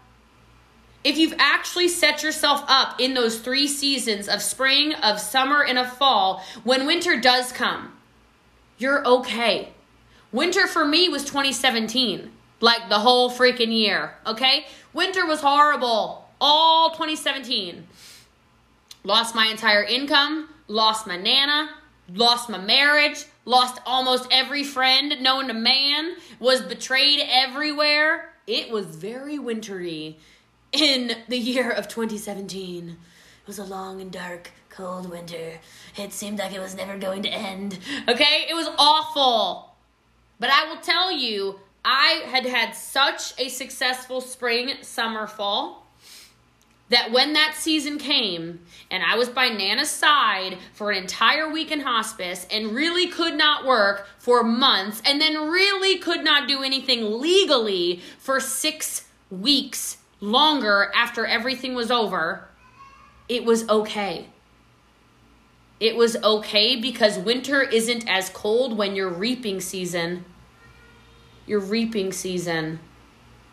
If 1.03 1.17
you've 1.17 1.35
actually 1.39 1.89
set 1.89 2.23
yourself 2.23 2.63
up 2.69 3.01
in 3.01 3.15
those 3.15 3.39
three 3.39 3.67
seasons 3.67 4.29
of 4.29 4.43
spring, 4.43 4.93
of 4.95 5.19
summer, 5.19 5.65
and 5.65 5.79
of 5.79 5.91
fall, 5.97 6.45
when 6.63 6.87
winter 6.87 7.19
does 7.19 7.53
come, 7.53 7.93
you're 8.77 9.07
okay. 9.07 9.71
Winter 10.31 10.67
for 10.67 10.85
me 10.85 11.09
was 11.09 11.25
2017, 11.25 12.31
like 12.61 12.89
the 12.89 12.99
whole 12.99 13.31
freaking 13.31 13.73
year, 13.73 14.15
okay? 14.27 14.67
Winter 14.93 15.27
was 15.27 15.41
horrible 15.41 16.29
all 16.41 16.91
2017. 16.91 17.87
Lost 19.05 19.35
my 19.35 19.47
entire 19.47 19.83
income, 19.83 20.49
lost 20.69 21.07
my 21.07 21.17
nana, 21.17 21.71
lost 22.13 22.49
my 22.49 22.59
marriage, 22.59 23.25
lost 23.45 23.81
almost 23.87 24.29
every 24.31 24.65
friend 24.65 25.21
known 25.23 25.49
to 25.49 25.55
man, 25.55 26.17
was 26.39 26.63
betrayed 26.63 27.21
everywhere. 27.29 28.33
It 28.47 28.71
was 28.71 28.87
very 28.87 29.39
wintry 29.39 30.19
in 30.73 31.13
the 31.29 31.39
year 31.39 31.71
of 31.71 31.89
2017. 31.89 32.89
It 32.89 32.97
was 33.47 33.59
a 33.59 33.65
long 33.65 34.01
and 34.01 34.13
dark, 34.13 34.51
cold 34.69 35.11
winter. 35.11 35.59
It 35.97 36.13
seemed 36.13 36.39
like 36.39 36.53
it 36.53 36.61
was 36.61 36.75
never 36.75 36.97
going 36.99 37.23
to 37.23 37.33
end. 37.33 37.79
Okay? 38.09 38.47
It 38.49 38.55
was 38.55 38.69
awful. 38.79 39.75
But 40.39 40.51
I 40.51 40.69
will 40.69 40.81
tell 40.81 41.13
you, 41.13 41.61
I 41.85 42.23
had 42.27 42.47
had 42.47 42.75
such 42.75 43.35
a 43.39 43.49
successful 43.49 44.21
spring, 44.21 44.75
summer, 44.83 45.27
fall 45.27 45.80
that 46.91 47.13
when 47.13 47.33
that 47.33 47.55
season 47.57 47.99
came 47.99 48.61
and 48.91 49.03
I 49.03 49.17
was 49.17 49.29
by 49.29 49.49
Nana's 49.49 49.91
side 49.91 50.59
for 50.75 50.91
an 50.91 50.99
entire 50.99 51.51
week 51.51 51.71
in 51.71 51.81
hospice 51.81 52.47
and 52.51 52.75
really 52.75 53.07
could 53.07 53.35
not 53.35 53.65
work 53.65 54.09
for 54.19 54.43
months 54.43 55.01
and 55.05 55.21
then 55.21 55.49
really 55.49 55.99
could 55.99 56.23
not 56.23 56.47
do 56.47 56.63
anything 56.63 57.21
legally 57.21 58.03
for 58.19 58.41
six 58.41 59.07
weeks 59.31 59.99
longer 60.21 60.91
after 60.95 61.25
everything 61.25 61.75
was 61.75 61.91
over, 61.91 62.49
it 63.29 63.45
was 63.45 63.69
okay. 63.69 64.27
It 65.79 65.97
was 65.97 66.17
okay 66.17 66.77
because 66.77 67.19
winter 67.19 67.63
isn't 67.63 68.09
as 68.09 68.29
cold 68.29 68.77
when 68.77 68.95
your 68.95 69.09
reaping 69.09 69.61
season, 69.61 70.25
your 71.47 71.61
reaping 71.61 72.13
season 72.13 72.81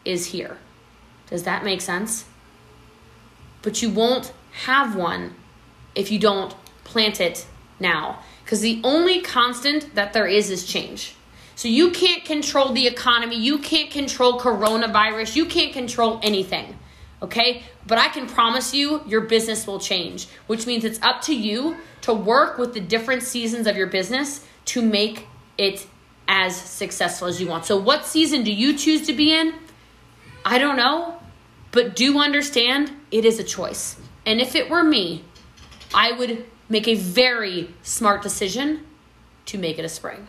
is 0.03 0.27
here. 0.27 0.57
Does 1.29 1.43
that 1.43 1.63
make 1.63 1.81
sense? 1.81 2.25
But 3.61 3.81
you 3.81 3.89
won't 3.89 4.33
have 4.63 4.95
one 4.95 5.35
if 5.95 6.11
you 6.11 6.19
don't 6.19 6.55
plant 6.83 7.19
it 7.19 7.45
now. 7.79 8.19
Because 8.43 8.61
the 8.61 8.79
only 8.83 9.21
constant 9.21 9.93
that 9.95 10.13
there 10.13 10.27
is 10.27 10.49
is 10.49 10.65
change. 10.65 11.15
So 11.55 11.67
you 11.67 11.91
can't 11.91 12.23
control 12.23 12.71
the 12.71 12.87
economy, 12.87 13.37
you 13.37 13.57
can't 13.57 13.89
control 13.89 14.39
coronavirus, 14.39 15.35
you 15.35 15.45
can't 15.45 15.73
control 15.73 16.19
anything. 16.21 16.77
Okay? 17.21 17.63
But 17.85 17.97
I 17.97 18.09
can 18.09 18.27
promise 18.27 18.73
you 18.73 19.01
your 19.07 19.21
business 19.21 19.65
will 19.65 19.79
change, 19.79 20.27
which 20.45 20.67
means 20.67 20.85
it's 20.85 21.01
up 21.01 21.21
to 21.23 21.35
you 21.35 21.77
to 22.01 22.13
work 22.13 22.57
with 22.57 22.73
the 22.73 22.79
different 22.79 23.23
seasons 23.23 23.65
of 23.65 23.75
your 23.75 23.87
business 23.87 24.45
to 24.65 24.81
make 24.81 25.27
it 25.57 25.87
as 26.27 26.55
successful 26.55 27.27
as 27.27 27.41
you 27.41 27.47
want. 27.47 27.65
So, 27.65 27.77
what 27.77 28.05
season 28.05 28.43
do 28.43 28.51
you 28.51 28.77
choose 28.77 29.07
to 29.07 29.13
be 29.13 29.33
in? 29.33 29.53
I 30.45 30.59
don't 30.59 30.77
know. 30.77 31.19
But 31.71 31.95
do 31.95 32.19
understand 32.19 32.91
it 33.11 33.25
is 33.25 33.39
a 33.39 33.43
choice. 33.43 33.97
And 34.25 34.41
if 34.41 34.55
it 34.55 34.69
were 34.69 34.83
me, 34.83 35.23
I 35.93 36.11
would 36.11 36.45
make 36.69 36.87
a 36.87 36.95
very 36.95 37.73
smart 37.81 38.21
decision 38.21 38.85
to 39.45 39.57
make 39.57 39.79
it 39.79 39.85
a 39.85 39.89
spring. 39.89 40.27